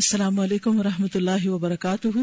السلام 0.00 0.38
علیکم 0.40 0.78
ورحمۃ 0.78 1.14
اللہ 1.14 1.44
وبرکاتہ۔ 1.48 2.22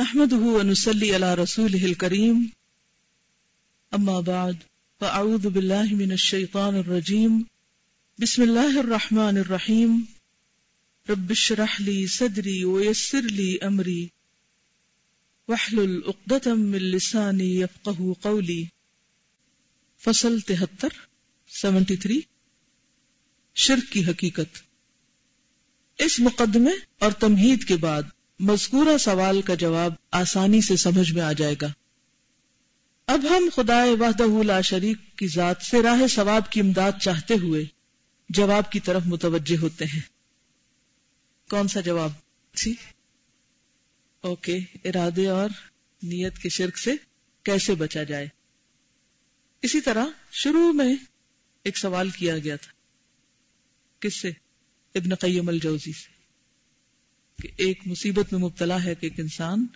نحمده 0.00 0.50
ونصلي 0.56 1.08
على 1.16 1.30
رسوله 1.40 1.88
الكريم 1.88 2.44
اما 3.98 4.14
بعد، 4.28 4.60
فاعوذ 5.00 5.48
بالله 5.56 5.96
من 6.02 6.12
الشيطان 6.16 6.78
الرجيم 6.82 7.40
بسم 8.24 8.44
الله 8.46 8.78
الرحمن 8.82 9.40
الرحيم 9.42 9.96
رب 11.08 11.34
اشرح 11.36 11.74
لي 11.88 11.96
صدري 12.18 12.54
ويسر 12.74 13.26
لي 13.40 13.48
امري 13.70 14.04
واحلل 15.48 15.96
عقدة 16.12 16.54
من 16.60 16.86
لساني 16.94 17.50
يفقهوا 17.56 18.14
قولي 18.28 18.60
فصل 20.06 20.40
73 20.52 21.02
73 21.62 22.33
شرک 23.54 23.92
کی 23.92 24.06
حقیقت۔ 24.06 24.62
اس 25.98 26.20
مقدمے 26.20 26.70
اور 26.98 27.12
تمہید 27.12 27.64
کے 27.64 27.76
بعد 27.76 28.02
مذکورہ 28.40 28.98
سوال 28.98 29.42
کا 29.42 29.54
جواب 29.54 29.92
آسانی 30.10 30.60
سے 30.60 30.76
سمجھ 30.76 31.12
میں 31.12 31.22
آ 31.22 31.32
جائے 31.32 31.54
گا۔ 31.62 31.66
اب 33.06 33.26
ہم 33.30 33.48
خدا 33.54 33.84
وحدہ 34.00 34.42
لا 34.42 34.60
شریک 34.60 35.18
کی 35.18 35.26
ذات 35.26 35.62
سے 35.62 35.82
راہ 35.82 36.06
ثواب 36.06 36.52
کی 36.52 36.60
امداد 36.60 36.92
چاہتے 37.00 37.34
ہوئے 37.34 37.64
جواب 38.28 38.72
کی 38.72 38.80
طرف 38.80 39.02
متوجہ 39.06 39.56
ہوتے 39.56 39.84
ہیں۔ 39.84 40.00
کون 41.50 41.68
سا 41.68 41.80
جواب؟ 41.80 42.10
جی۔ 42.54 42.74
اوکے 44.20 44.58
ارادے 44.84 45.28
اور 45.28 45.48
نیت 46.02 46.38
کے 46.38 46.48
شرک 46.48 46.78
سے 46.78 46.90
کیسے 47.42 47.74
بچا 47.74 48.02
جائے؟ 48.02 48.28
اسی 49.62 49.80
طرح 49.80 50.04
شروع 50.32 50.72
میں 50.72 50.96
ایک 51.62 51.78
سوال 51.78 52.10
کیا 52.10 52.38
گیا 52.38 52.56
تھا۔ 52.56 52.73
کس 54.04 54.20
سے؟ 54.20 54.28
ابن 54.94 55.14
قیم 55.14 55.48
الجوزی 55.48 55.92
سے۔ 55.92 56.14
کہ 57.42 57.48
ایک 57.56 57.80
مصیبت 57.86 58.32
میں 58.32 58.40
مبتلا 58.40 58.84
ہے 58.84 58.94
کہ 58.94 59.06
ایک 59.06 59.20
انسان، 59.20 59.66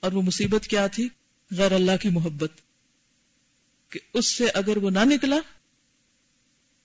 اور 0.00 0.12
وہ 0.12 0.22
مصیبت 0.22 0.66
کیا 0.66 0.86
تھی؟ 0.86 1.08
غیر 1.50 1.72
اللہ 1.72 1.96
کی 2.02 2.08
محبت۔ 2.08 2.52
کہ 3.88 4.00
اس 4.14 4.26
سے 4.26 4.48
اگر 4.48 4.76
وہ 4.76 4.90
نہ 4.90 4.98
نکلا، 5.04 5.36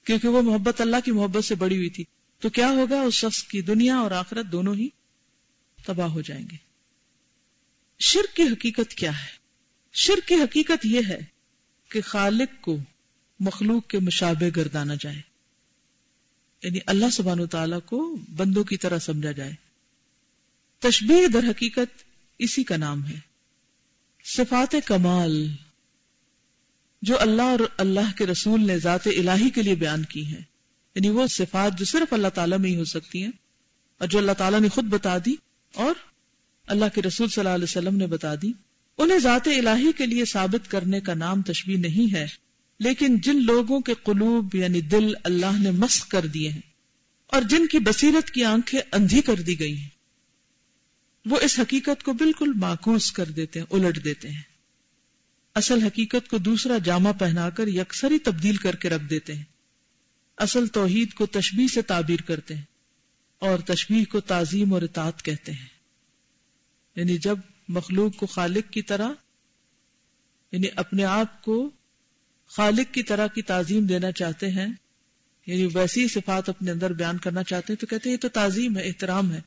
کیونکہ 0.04 0.28
وہ 0.28 0.42
محبت 0.42 0.82
اللہ 0.82 0.96
کی 1.06 1.12
محبت 1.12 1.44
سے 1.44 1.56
بڑی 1.56 1.78
ہوئی 1.78 1.90
تھی، 1.90 2.04
تو 2.40 2.50
کیا 2.50 2.70
ہوگا؟ 2.70 3.02
اس 3.02 3.14
شخص 3.14 3.44
کی 3.44 3.62
دنیا 3.62 3.96
اور 3.96 4.12
آخرت 4.12 4.46
دونوں 4.46 4.76
ہی 4.76 4.90
تباہ 5.86 6.08
ہو 6.08 6.22
جائیں 6.22 6.46
گے۔ 6.52 6.58
شرک 8.00 8.36
کی 8.36 8.44
حقیقت 8.44 8.94
کیا 8.94 9.22
ہے؟ 9.22 9.38
شرک 9.94 10.28
کی 10.28 10.36
حقیقت 10.36 10.86
یہ 10.86 11.02
ہے 11.08 11.20
کہ 11.90 12.02
خالق 12.02 12.62
کو 12.62 12.78
مخلوق 13.40 13.88
کے 13.88 14.00
مشابہ 14.00 14.46
گردانا 14.56 14.94
جائے۔ 15.00 15.37
یعنی 16.64 16.80
اللہ 16.86 17.06
سبحانہ 17.12 17.46
تعالیٰ 17.46 17.80
کو 17.86 18.18
بندوں 18.36 18.64
کی 18.64 18.78
طرح 18.78 19.00
سمجھا 19.00 19.32
جائے۔ 19.32 19.54
تشبیح 20.80 21.28
در 21.34 21.40
حقیقت 21.40 22.04
اسی 22.40 22.64
کا 22.64 22.78
نام 22.78 23.06
ہے۔ 23.06 23.20
صفات 24.26 24.76
کمال 24.86 25.48
جو 27.02 27.20
اللہ 27.20 27.42
اور 27.42 27.60
اللہ 27.78 28.18
کے 28.18 28.26
رسول 28.26 28.68
نے 28.68 28.80
ذات 28.80 29.08
الہی 29.08 29.50
کے 29.50 29.62
لیے 29.62 29.76
بیان 29.76 30.04
کی 30.04 30.26
ہیں۔ 30.26 30.42
یعنی 30.96 31.10
وہ 31.10 31.28
صفات 31.28 31.80
جو 31.80 31.86
صرف 31.86 32.14
اللہ 32.14 32.28
تعالیٰ 32.28 32.60
میں 32.60 32.70
ہی 32.70 32.76
ہو 32.76 32.84
سکتی 32.84 33.24
ہیں 33.24 33.32
اور 33.98 34.08
جو 34.08 34.20
اللہ 34.20 34.32
تعالیٰ 34.32 34.60
نے 34.60 34.70
خود 34.70 34.84
بتا 34.84 35.18
دی 35.18 35.36
اور 35.74 35.94
اللہ 36.68 36.86
کے 36.96 37.02
رسول 37.02 37.30
صلی 37.30 37.42
اللہ 37.42 37.56
علیہ 37.56 37.64
وسلم 37.64 37.98
نے 37.98 38.08
بتا 38.08 38.36
دی۔ 38.36 38.52
انہیں 38.98 39.20
ذات 39.20 39.48
الہی 39.48 39.92
کے 39.92 40.06
لیے 40.06 40.26
ثابت 40.26 40.72
کرنے 40.72 41.00
کا 41.00 41.14
نام 41.14 41.42
تشبیح 41.42 41.78
نہیں 41.78 42.14
ہے۔ 42.14 42.47
لیکن 42.80 43.18
جن 43.18 43.46
لوگوں 43.46 43.80
کے 43.80 43.94
قلوب 44.04 44.56
یعنی 44.56 44.82
دل 44.82 45.14
اللہ 45.24 45.64
نے 45.64 45.72
مسق 45.72 46.08
کر 46.08 46.26
دیے 46.26 46.50
ہیں 46.50 46.62
اور 47.28 47.42
جن 47.42 47.68
کی 47.68 47.80
بصیرت 47.80 48.32
کی 48.32 48.44
آنکھیں 48.44 48.82
اندھی 48.92 49.22
کر 49.22 49.36
دی 49.36 49.60
گئی 49.60 49.78
ہیں، 49.78 49.90
وہ 51.26 51.38
اس 51.42 51.60
حقیقت 51.60 52.04
کو 52.04 52.14
بالکل 52.14 52.54
معکوس 52.56 53.12
کر 53.12 53.26
دیتے 53.26 53.60
ہیں، 53.60 53.68
الٹ 53.72 54.04
دیتے 54.04 54.30
ہیں۔ 54.30 54.42
اصل 55.56 55.84
حقیقت 55.84 56.28
کو 56.28 56.38
دوسرا 56.38 56.78
جامع 56.78 57.12
پہنا 57.12 57.50
کر 57.50 57.68
یکسری 57.68 58.20
تبدیل 58.20 58.56
کر 58.56 58.76
کے 58.76 58.90
رکھ 58.90 59.04
دیتے 59.10 59.36
ہیں۔ 59.36 59.44
اصل 60.38 60.68
توحید 60.68 61.14
کو 61.14 61.26
تشبیح 61.26 61.68
سے 61.68 61.82
تعبیر 61.82 62.22
کرتے 62.22 62.56
ہیں 62.56 62.64
اور 63.40 63.60
تشبیح 63.60 64.04
کو 64.12 64.20
تعظیم 64.20 64.74
اور 64.74 64.82
اطاعت 64.82 65.24
کہتے 65.24 65.52
ہیں۔ 65.52 65.66
یعنی 66.96 67.18
جب 67.18 67.38
مخلوق 67.68 68.16
کو 68.16 68.26
خالق 68.26 68.74
کی 68.74 68.82
طرح 68.82 69.10
یعنی 70.52 70.68
اپنے 70.76 71.04
آپ 71.04 71.42
کو 71.42 71.72
خالق 72.48 72.94
کی 72.94 73.04
طرح 73.04 73.28
کی 73.28 73.42
تعظیم 73.42 73.86
دینا 73.86 74.12
چاہتے 74.12 74.52
ہیں 74.52 74.68
یعنی 75.46 75.68
ویسی 75.74 76.08
صفات 76.08 76.50
اپنے 76.50 76.72
اندر 76.72 76.94
بیان 76.94 77.18
کرنا 77.18 77.44
چاہتے 77.44 77.74
ہیں، 77.74 77.78
تو 77.78 77.88
کہتے 77.88 78.10
ہیں 78.10 78.14
یہ 78.16 78.22
تو 78.22 78.30
تعظیم 78.30 78.78
ہے، 78.78 78.84
احترام 78.84 79.34
ہے۔ 79.34 79.42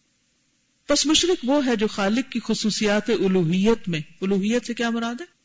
پس 0.86 1.06
مشرق 1.06 1.44
وہ 1.44 1.66
ہے 1.66 1.76
جو 1.76 1.86
خالق 1.86 2.32
کی 2.32 2.40
خصوصیات 2.44 3.10
الوحیت 3.10 3.88
میں 3.88 4.00
الوحیت 4.20 4.66
سے 4.66 4.74
کیا 4.74 4.90
مراد 4.90 5.14
ہے؟ 5.20 5.40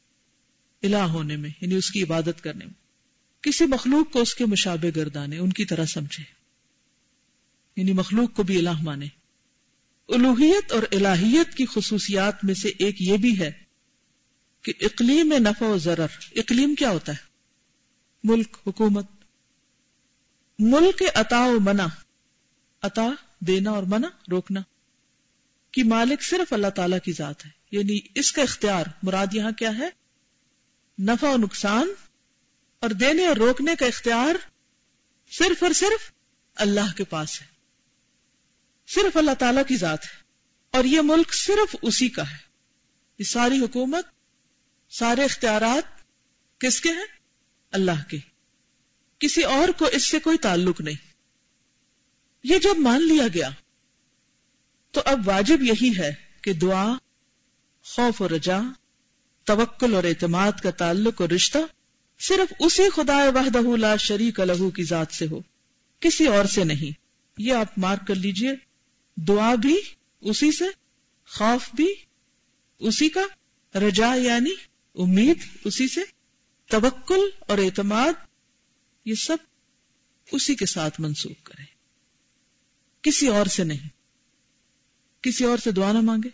الہ 0.88 0.98
ہونے 0.98 1.38
میں 1.38 1.50
یعنی 1.62 1.76
اس 1.76 1.92
کی 1.92 2.04
عبادت 2.04 2.44
کرنے 2.44 2.66
میں۔ 2.66 2.74
کسی 3.42 3.66
مخلوق 3.66 4.14
کو 4.14 4.22
اس 4.22 4.36
کے 4.36 4.46
مشابہ 4.46 4.98
گردانے، 4.98 5.38
ان 5.38 5.54
کی 5.54 5.66
طرح 5.66 5.86
سمجھے۔ 5.86 6.24
یعنی 7.76 7.92
مخلوق 7.92 8.34
کو 8.34 8.44
بھی 8.44 8.58
الہ 8.58 8.82
مانے۔ 8.84 9.06
الوحیت 10.10 10.72
اور 10.72 10.84
الہیت 10.92 11.58
کی 11.58 11.66
خصوصیات 11.66 12.46
میں 12.46 12.54
سے 12.54 12.70
ایک 12.80 13.02
یہ 13.02 13.18
بھی 13.18 13.40
ہے 13.40 13.52
کہ 14.62 14.74
اقلیم 14.82 15.34
نفع 15.38 15.66
و 15.66 15.78
ضرر، 15.78 16.08
اقلیم 16.36 16.76
کیا 16.76 16.90
ہوتا 16.90 17.12
ہے؟ 17.12 17.25
ملک 18.26 18.58
حکومت۔ 18.68 19.06
ملک 20.60 21.04
عطا 21.16 21.46
و 21.46 21.60
منع۔ 21.60 21.86
عطا، 22.82 23.08
دینا 23.40 23.72
اور 23.72 23.84
منع، 23.84 24.08
روکنا۔ 24.32 24.62
کی 25.72 25.84
مالک 25.84 26.22
صرف 26.22 26.54
اللہ 26.54 26.68
تعالی 26.68 26.96
کی 27.04 27.12
ذات 27.12 27.46
ہے۔ 27.46 27.52
یعنی 27.72 28.00
اس 28.16 28.32
کا 28.32 28.42
اختیار 28.42 28.86
مراد 29.04 29.28
یہاں 29.34 29.52
کیا 29.52 29.78
ہے؟ 29.78 29.90
نفع 31.02 31.28
و 31.28 31.38
نقصان 31.38 31.94
اور 32.80 32.90
دینے 32.90 33.28
اور 33.28 33.36
روکنے 33.36 33.76
کا 33.76 33.86
اختیار 33.86 34.36
صرف 35.40 35.64
اور 35.64 35.74
صرف 35.74 36.12
اللہ 36.56 36.98
کے 36.98 37.04
پاس 37.04 37.42
ہے۔ 37.42 37.48
صرف 38.88 39.18
اللہ 39.18 39.34
تعالی 39.40 39.62
کی 39.68 39.78
ذات 39.78 40.06
ہے۔ 40.06 40.24
اور 40.72 40.84
یہ 40.84 41.02
ملک 41.02 41.34
صرف 41.34 41.76
اسی 41.82 42.10
کا 42.10 42.32
ہے۔ 42.32 42.38
یہ 43.20 43.24
ساری 43.24 43.60
حکومت، 43.60 44.06
سارے 44.90 45.24
اختیارات 45.24 46.04
کس 46.60 46.82
کے 46.82 46.90
ہیں؟ 46.90 47.25
اللہ 47.76 48.04
کے۔ 48.10 48.18
کسی 49.20 49.44
اور 49.44 49.68
کو 49.70 49.86
اس 49.86 50.04
سے 50.04 50.20
کوئی 50.20 50.38
تعلق 50.38 50.82
نہیں۔ 50.82 51.14
یہ 52.44 52.58
جب 52.58 52.80
مان 52.80 53.08
لیا 53.08 53.28
گیا، 53.34 53.50
تو 54.92 55.02
اب 55.06 55.28
واجب 55.28 55.62
یہی 55.62 55.98
ہے 55.98 56.12
کہ 56.42 56.54
دعا، 56.54 56.98
خوف 57.84 58.22
و 58.22 58.28
رجا، 58.28 58.62
توکل 59.44 59.96
اور 59.96 60.04
اعتماد 60.04 60.52
کا 60.64 60.72
تعلق 60.72 61.22
اور 61.22 61.30
رشتہ 61.30 61.58
صرف 62.20 62.54
اسی 62.60 62.90
خدا 62.90 63.18
وحدہ 63.18 63.78
لا 63.78 63.96
شریک 63.96 64.40
لہو 64.40 64.70
کی 64.70 64.84
ذات 64.84 65.12
سے 65.12 65.28
ہو، 65.32 65.40
کسی 66.00 66.28
اور 66.28 66.46
سے 66.46 66.64
نہیں۔ 66.64 67.00
یہ 67.38 67.54
آپ 67.54 67.78
مارک 67.78 68.08
کر 68.08 68.16
لیجیے، 68.16 68.52
دعا 69.18 69.56
بھی 69.56 69.78
اسی 70.22 70.52
سے، 70.52 70.66
خوف 71.28 71.76
بھی 71.76 71.94
اسی 72.80 73.10
کا، 73.10 73.22
رجا 73.80 74.14
یعنی 74.14 74.52
امید 74.96 75.38
اسی 75.64 75.88
سے۔ 75.88 76.15
توکل 76.70 77.20
اور 77.40 77.58
اعتماد، 77.58 78.14
یہ 79.06 79.16
سب 79.16 79.38
اسی 80.32 80.56
کے 80.56 80.66
ساتھ 80.66 81.02
منسوخ 81.02 81.44
کریں۔ 81.44 81.66
کسی 83.02 83.28
اور 83.28 83.46
سے 83.46 83.64
نہیں۔ 83.64 83.90
کسی 85.22 85.44
اور 85.44 85.58
سے 85.58 85.72
دعا 85.72 85.92
نہ 85.92 86.02
مانگے۔ 86.02 86.30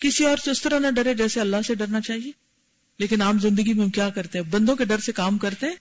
کسی 0.00 0.26
اور 0.26 0.36
سے 0.36 0.50
اس 0.50 0.62
طرح 0.62 0.78
نہ 0.78 0.86
ڈرے 0.90 1.14
جیسے 1.14 1.40
اللہ 1.40 1.56
سے 1.66 1.74
ڈرنا 1.74 2.00
چاہیے۔ 2.00 2.32
لیکن 2.98 3.22
عام 3.22 3.38
زندگی 3.38 3.72
میں 3.72 3.84
ہم 3.84 3.90
کیا 3.90 4.10
کرتے 4.10 4.38
ہیں؟ 4.38 4.44
بندوں 4.44 4.76
کے 4.76 4.84
ڈر 4.84 4.98
سے 4.98 5.12
کام 5.12 5.38
کرتے 5.38 5.66
ہیں۔ 5.66 5.76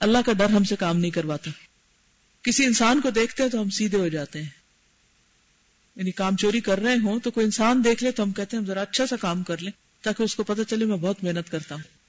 اللہ 0.00 0.18
کا 0.26 0.32
ڈر 0.32 0.50
ہم 0.50 0.64
سے 0.64 0.76
کام 0.76 0.96
نہیں 0.96 1.10
کرواتا۔ 1.10 1.50
کسی 2.42 2.64
انسان 2.64 3.00
کو 3.00 3.10
دیکھتے 3.10 3.42
ہیں 3.42 3.50
تو 3.50 3.62
ہم 3.62 3.70
سیدھے 3.70 3.98
ہو 3.98 4.08
جاتے 4.08 4.42
ہیں۔ 4.42 4.50
یعنی 5.96 6.10
کام 6.10 6.36
چوری 6.36 6.60
کر 6.60 6.78
رہے 6.78 6.94
ہوں 6.94 7.20
تو 7.20 7.30
کوئی 7.30 7.44
انسان 7.44 7.84
دیکھ 7.84 8.04
لے 8.04 8.10
تو 8.10 8.22
ہم 8.22 8.32
کہتے 8.32 8.56
ہیں 8.56 8.62
ہم 8.62 8.66
ذرا 8.66 8.82
اچھا 8.82 9.06
سا 9.06 9.16
کام 9.16 9.42
کر 9.42 9.58
لیں 9.58 9.72
تاکہ 10.02 10.22
اس 10.22 10.34
کو 10.34 10.42
پتہ 10.42 10.62
چلے 10.68 10.84
میں 10.84 10.96
بہت 10.96 11.24
محنت 11.24 11.50
کرتا 11.50 11.74
ہوں۔ 11.74 11.99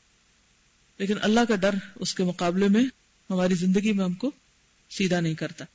لیکن 1.01 1.13
اللہ 1.21 1.39
کا 1.50 1.56
ڈر 1.56 1.75
اس 1.95 2.15
کے 2.15 2.24
مقابلے 2.24 2.68
میں 2.68 2.83
ہماری 3.30 3.53
زندگی 3.53 3.92
میں 3.92 4.06
ہم 4.06 4.13
کو 4.13 4.31
سیدھا 4.89 5.19
نہیں 5.19 5.33
کرتا۔ 5.33 5.65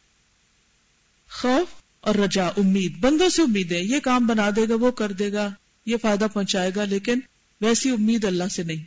خوف 1.31 1.69
اور 2.00 2.14
رجا، 2.14 2.46
امید، 2.46 2.96
بندوں 2.96 3.28
سے 3.28 3.43
امید 3.43 3.73
ہے 3.73 3.81
یہ 3.81 4.00
کام 4.00 4.26
بنا 4.26 4.50
دے 4.56 4.69
گا، 4.69 4.75
وہ 4.75 4.90
کر 4.90 5.12
دے 5.12 5.32
گا، 5.32 5.49
یہ 5.87 5.96
فائدہ 6.02 6.26
پہنچائے 6.32 6.70
گا، 6.76 6.84
لیکن 6.84 7.20
ویسی 7.61 7.90
امید 7.90 8.25
اللہ 8.25 8.49
سے 8.49 8.62
نہیں۔ 8.62 8.84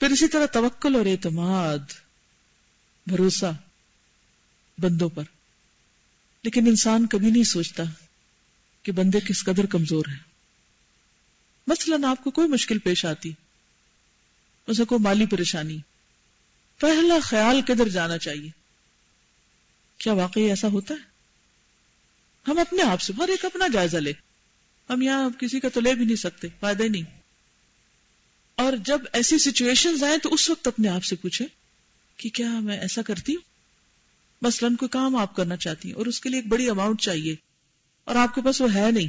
پھر 0.00 0.10
اسی 0.10 0.28
طرح 0.28 0.46
توکل 0.46 0.96
اور 0.96 1.06
اعتماد، 1.06 1.78
بھروسہ 3.06 3.52
بندوں 4.78 5.08
پر۔ 5.08 5.22
لیکن 6.44 6.66
انسان 6.66 7.06
کبھی 7.06 7.30
نہیں 7.30 7.44
سوچتا 7.44 7.82
کہ 8.82 8.92
بندے 8.92 9.18
کس 9.20 9.44
قدر 9.44 9.66
کمزور 9.66 10.04
ہیں۔ 10.08 10.18
مثلا 11.66 12.10
آپ 12.10 12.24
کو 12.24 12.30
کوئی 12.30 12.48
مشکل 12.48 12.78
پیش 12.78 13.04
آتی 13.04 13.32
اسے 14.70 14.84
کوئی 14.84 15.02
مالی 15.02 15.26
پریشانی۔ 15.26 15.78
پہلا 16.78 17.18
خیال 17.22 17.60
کدھر 17.60 17.88
جانا 17.88 18.18
چاہیے؟ 18.18 18.48
کیا 19.98 20.12
واقعی 20.12 20.42
ایسا 20.42 20.68
ہوتا 20.68 20.94
ہے؟ 20.94 21.10
ہم 22.48 22.58
اپنے 22.58 22.82
آپ 22.82 23.00
سے 23.00 23.12
ہر 23.18 23.28
ایک 23.28 23.44
اپنا 23.44 23.66
جائزہ 23.68 23.96
لے 23.96 24.12
ہم 24.90 25.02
یہاں 25.02 25.30
کسی 25.30 25.60
کا 25.60 25.68
تو 25.68 25.80
لے 25.80 25.94
بھی 25.94 26.04
نہیں 26.04 26.16
سکتے، 26.16 26.48
فائدہ 26.60 26.82
ہی 26.82 26.88
نہیں۔ 26.88 27.02
اور 28.54 28.72
جب 28.84 29.00
ایسی 29.12 29.38
سچویشن 29.38 30.04
آئے 30.04 30.18
تو 30.18 30.34
اس 30.34 30.50
وقت 30.50 30.66
اپنے 30.66 30.88
آپ 30.88 31.04
سے 31.04 31.16
پوچھے 31.16 31.46
کہ 32.16 32.30
کیا 32.30 32.50
میں 32.60 32.78
ایسا 32.78 33.02
کرتی 33.02 33.34
ہوں؟ 33.34 33.42
مثلا 34.42 34.68
کوئی 34.78 34.88
کام 34.88 35.16
آپ 35.16 35.36
کرنا 35.36 35.56
چاہتی 35.56 35.88
ہیں 35.88 35.96
اور 35.96 36.06
اس 36.06 36.20
کے 36.20 36.28
لیے 36.28 36.38
ایک 36.38 36.48
بڑی 36.48 36.70
اماؤنٹ 36.70 37.00
چاہیے 37.00 37.34
اور 38.04 38.16
آپ 38.16 38.34
کے 38.34 38.40
پاس 38.40 38.60
وہ 38.60 38.74
ہے 38.74 38.90
نہیں۔ 38.90 39.08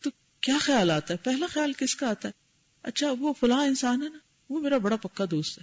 تو 0.00 0.10
کیا 0.40 0.58
خیال 0.60 0.90
آتا 0.90 1.14
ہے؟ 1.14 1.18
پہلا 1.18 1.46
خیال 1.46 1.72
کس 1.72 1.96
کا 1.96 2.08
آتا 2.08 2.28
ہے؟ 2.28 2.49
اچھا 2.82 3.06
وہ 3.18 3.32
فلاں 3.32 3.66
انسان 3.66 4.02
ہے 4.02 4.08
نا، 4.08 4.18
وہ 4.50 4.60
میرا 4.60 4.78
بڑا 4.78 4.96
پکا 4.96 5.24
دوست 5.30 5.58
ہے۔ 5.58 5.62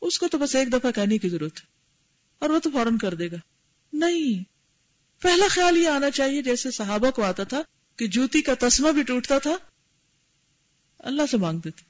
اس 0.00 0.18
کو 0.18 0.28
تو 0.28 0.38
بس 0.38 0.56
ایک 0.56 0.72
دفعہ 0.72 0.90
کہنے 0.90 1.18
کی 1.18 1.28
ضرورت 1.28 1.56
ہے۔ 1.56 1.66
اور 2.38 2.50
وہ 2.50 2.58
تو 2.58 2.70
فوراً 2.70 2.98
کر 2.98 3.14
دے 3.14 3.30
گا۔ 3.30 3.36
نہیں، 3.92 4.44
پہلا 5.22 5.46
خیال 5.50 5.76
یہ 5.76 5.88
آنا 5.88 6.10
چاہیے، 6.10 6.42
جیسے 6.42 6.70
صحابہ 6.70 7.10
کو 7.10 7.22
آتا 7.22 7.44
تھا 7.44 7.62
کہ 7.96 8.06
جوتی 8.06 8.42
کا 8.42 8.52
تسمہ 8.58 8.92
بھی 8.92 9.02
ٹوٹتا 9.02 9.38
تھا، 9.38 9.56
اللہ 10.98 11.22
سے 11.30 11.36
مانگ 11.36 11.58
دیتے 11.58 11.82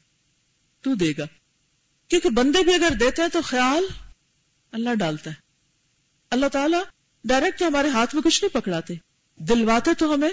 تو 0.80 0.94
دے 0.94 1.12
گا۔ 1.18 1.24
کیونکہ 2.08 2.30
بندے 2.30 2.64
بھی 2.64 2.74
اگر 2.74 2.92
دیتے 3.00 3.22
ہیں 3.22 3.28
تو 3.28 3.40
خیال 3.42 3.84
اللہ 4.72 4.94
ڈالتا 4.94 5.30
ہے۔ 5.30 5.34
اللہ 6.30 6.46
تعالیٰ 6.46 6.82
ڈائریکٹ 7.24 7.62
ہمارے 7.62 7.88
ہاتھ 7.88 8.14
میں 8.14 8.22
کچھ 8.22 8.44
نہیں 8.44 8.60
پکڑاتے۔ 8.60 8.94
دلواتے 9.36 9.90
تو 9.98 10.14
ہمیں 10.14 10.30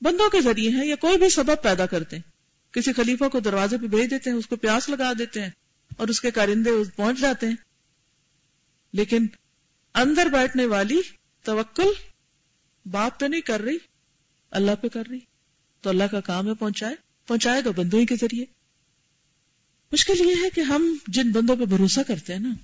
بندوں 0.00 0.30
کے 0.30 0.40
ذریعے 0.40 0.70
ہیں 0.70 0.86
یا 0.86 0.96
کوئی 0.96 1.18
بھی 1.18 1.28
سبب 1.28 1.62
پیدا 1.62 1.86
کرتے۔ 1.86 2.16
ہیں 2.16 2.35
کسی 2.76 2.92
خلیفہ 2.92 3.24
کو 3.28 3.40
دروازے 3.40 3.78
پہ 3.78 3.86
بھیج 3.86 4.10
دیتے 4.10 4.30
ہیں، 4.30 4.36
اس 4.36 4.46
کو 4.46 4.56
پیاس 4.56 4.88
لگا 4.88 5.12
دیتے 5.18 5.42
ہیں 5.42 5.50
اور 5.96 6.08
اس 6.08 6.20
کے 6.20 6.30
کارندے 6.30 6.70
پہنچ 6.96 7.20
جاتے 7.20 7.48
ہیں۔ 7.48 7.56
لیکن 8.92 9.26
اندر 9.94 10.26
بیٹھنے 10.26 10.66
والی 10.66 11.00
توکل 11.42 11.92
باپ 12.90 13.20
پہ 13.20 13.26
نہیں 13.26 13.40
کر 13.40 13.60
رہی، 13.60 13.76
اللہ 14.50 14.70
پہ 14.80 14.88
کر 14.88 15.02
رہی۔ 15.10 15.18
تو 15.80 15.90
اللہ 15.90 16.04
کا 16.04 16.20
کام 16.20 16.48
ہے 16.48 16.54
پہنچائے 16.54 16.94
پہنچائے 17.26 17.62
گا 17.64 17.70
بندوں 17.70 18.00
ہی 18.00 18.06
کے 18.06 18.16
ذریعے۔ 18.16 18.44
مشکل 19.92 20.20
یہ 20.20 20.34
ہے 20.44 20.50
کہ 20.50 20.60
ہم 20.60 20.96
جن 21.06 21.32
بندوں 21.32 21.56
پہ 21.56 21.64
بھروسہ 21.64 22.00
کرتے 22.06 22.32
ہیں 22.32 22.40
نا، 22.40 22.54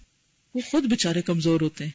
وہ 0.55 0.61
خود 0.71 0.85
بےچارے 0.85 1.23
کمزور 1.23 1.61
ہوتے 1.61 1.85
ہیں۔ 1.85 1.93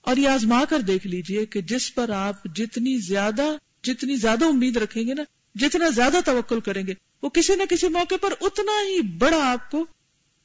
اور 0.00 0.16
یہ 0.16 0.28
آزما 0.28 0.64
کر 0.64 0.80
دیکھ 0.80 1.06
لیجیے 1.06 1.46
کہ 1.46 1.60
جس 1.60 1.94
پر 1.94 2.08
آپ 2.10 2.44
جتنی 2.44 2.98
زیادہ 2.98 3.56
جتنی 3.82 4.16
زیادہ 4.16 4.44
امید 4.44 4.76
رکھیں 4.76 5.06
گے 5.06 5.14
نا 5.14 5.22
جتنا 5.54 5.88
زیادہ 5.88 6.16
توکل 6.24 6.60
کریں 6.60 6.86
گے، 6.86 6.94
وہ 7.22 7.28
کسی 7.28 7.54
نہ 7.54 7.62
کسی 7.70 7.88
موقع 7.88 8.14
پر 8.20 8.32
اتنا 8.40 8.72
ہی 8.88 9.00
بڑا 9.00 9.50
آپ 9.50 9.70
کو 9.70 9.86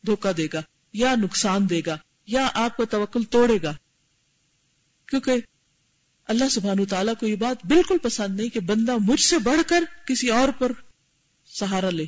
دھوکا 0.05 0.31
دے 0.37 0.47
گا، 0.53 0.61
یا 0.93 1.15
نقصان 1.15 1.69
دے 1.69 1.81
گا، 1.85 1.97
یا 2.25 2.49
آپ 2.53 2.77
کو 2.77 2.85
توکل 2.85 3.23
توڑے 3.23 3.57
گا۔ 3.63 3.73
کیونکہ 5.05 5.31
اللہ 6.25 6.49
سبحانہ 6.51 6.81
تعالیٰ 6.89 7.13
کو 7.19 7.27
یہ 7.27 7.35
بات 7.35 7.65
بالکل 7.65 7.97
پسند 7.97 8.35
نہیں 8.35 8.49
کہ 8.49 8.59
بندہ 8.59 8.97
مجھ 8.97 9.21
سے 9.21 9.37
بڑھ 9.37 9.61
کر 9.67 9.83
کسی 10.07 10.29
اور 10.29 10.49
پر 10.49 10.71
سہارا 11.45 11.89
لے، 11.89 12.05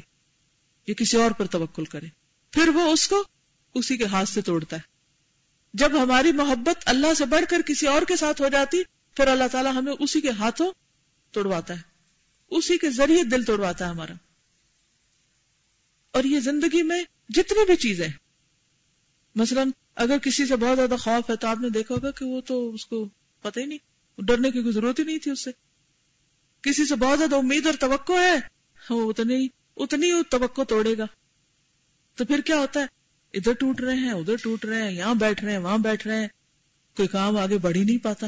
یا 0.88 0.94
کسی 0.94 1.18
اور 1.18 1.32
پر 1.32 1.46
توکل 1.46 1.86
کرے۔ 1.86 2.08
پھر 2.52 2.68
وہ 2.68 2.82
اس 2.82 3.08
کو 3.08 3.24
اسی 3.74 3.98
کے 3.98 4.06
ہاتھ 4.06 4.30
سے 4.30 4.42
توڑتا 4.42 4.76
ہے۔ 4.76 4.82
جب 5.74 6.04
ہماری 6.04 6.32
محبت 6.32 6.84
اللہ 6.86 7.14
سے 7.14 7.26
بڑھ 7.26 7.46
کر 7.50 7.62
کسی 7.66 7.88
اور 7.88 8.02
کے 8.02 8.16
ساتھ 8.16 8.42
ہو 8.42 8.48
جاتی، 8.48 8.84
پھر 9.16 9.28
اللہ 9.28 9.44
تعالیٰ 9.52 9.74
ہمیں 9.74 9.94
اسی 10.00 10.22
کے 10.22 10.30
ہاتھوں 10.30 10.72
توڑواتا 11.32 11.74
ہے۔ 11.74 11.89
اسی 12.52 12.78
کے 12.78 12.90
ذریعے 12.90 13.24
دل 13.24 13.44
توڑواتا 13.44 13.86
ہے 13.86 13.90
ہمارا۔ 13.90 14.14
اور 16.12 16.24
یہ 16.24 16.40
زندگی 16.40 16.84
میں 16.84 17.04
جتنی 17.30 17.66
بھی 17.66 17.76
چیزیں 17.76 18.08
مثلا 19.36 19.64
اگر 19.96 20.18
کسی 20.18 20.46
سے 20.46 20.56
بہت 20.56 20.78
زیادہ 20.78 20.96
خوف 21.00 21.30
ہے 21.30 21.36
تو 21.36 21.48
آپ 21.48 21.60
نے 21.60 21.70
دیکھا 21.70 21.96
ہوگا 21.96 22.12
کہ 22.12 22.26
وہ 22.26 22.42
تو 22.42 22.74
اس 22.74 22.86
کو 22.86 23.10
پتہ 23.42 23.60
ہی 23.60 23.66
نہیں 23.66 23.78
ڈرنے 24.18 24.52
کی 24.52 24.62
کوئی 24.62 24.74
ضرورت 24.74 25.00
ہی 25.00 25.04
نہیں 25.04 25.18
تھی 25.18 25.32
اس 25.32 25.44
سے۔ 25.44 25.52
کسی 26.62 26.86
سے 26.86 26.96
بہت 26.96 27.18
زیادہ 27.18 27.36
امید 27.36 27.66
اور 27.66 27.74
توقع 27.80 28.14
ہے، 28.14 28.36
وہ 28.90 29.10
اتنی 29.10 29.48
اتنی 29.78 30.12
توقع 30.30 30.62
توڑے 30.62 30.98
گا۔ 30.98 31.06
تو 32.16 32.26
پھر 32.26 32.42
کیا 32.42 32.58
ہوتا 32.58 32.80
ہے؟ 32.80 32.86
ادھر 33.34 33.54
ٹوٹ 33.54 33.82
رہے 33.82 33.96
ہیں، 33.96 34.12
ادھر 34.12 34.36
ٹوٹ 34.44 34.66
رہے 34.66 34.84
ہیں، 34.84 34.92
یہاں 34.92 35.16
بیٹھ 35.16 35.44
رہے 35.44 35.52
ہیں، 35.52 35.60
وہاں 35.60 35.78
بیٹھ 35.78 36.08
رہے 36.08 36.22
ہیں۔ 36.22 36.28
کوئی 36.96 37.08
کام 37.08 37.38
آگے 37.38 37.58
بڑھ 37.58 37.78
ہی 37.78 37.84
نہیں 37.84 37.98
پاتا۔ 37.98 38.28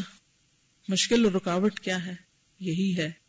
مشکل 0.88 1.26
اور 1.26 1.32
رکاوٹ 1.32 1.80
کیا 1.80 2.06
ہے؟ 2.06 2.16
یہی 2.60 2.98
ہے۔ 2.98 3.21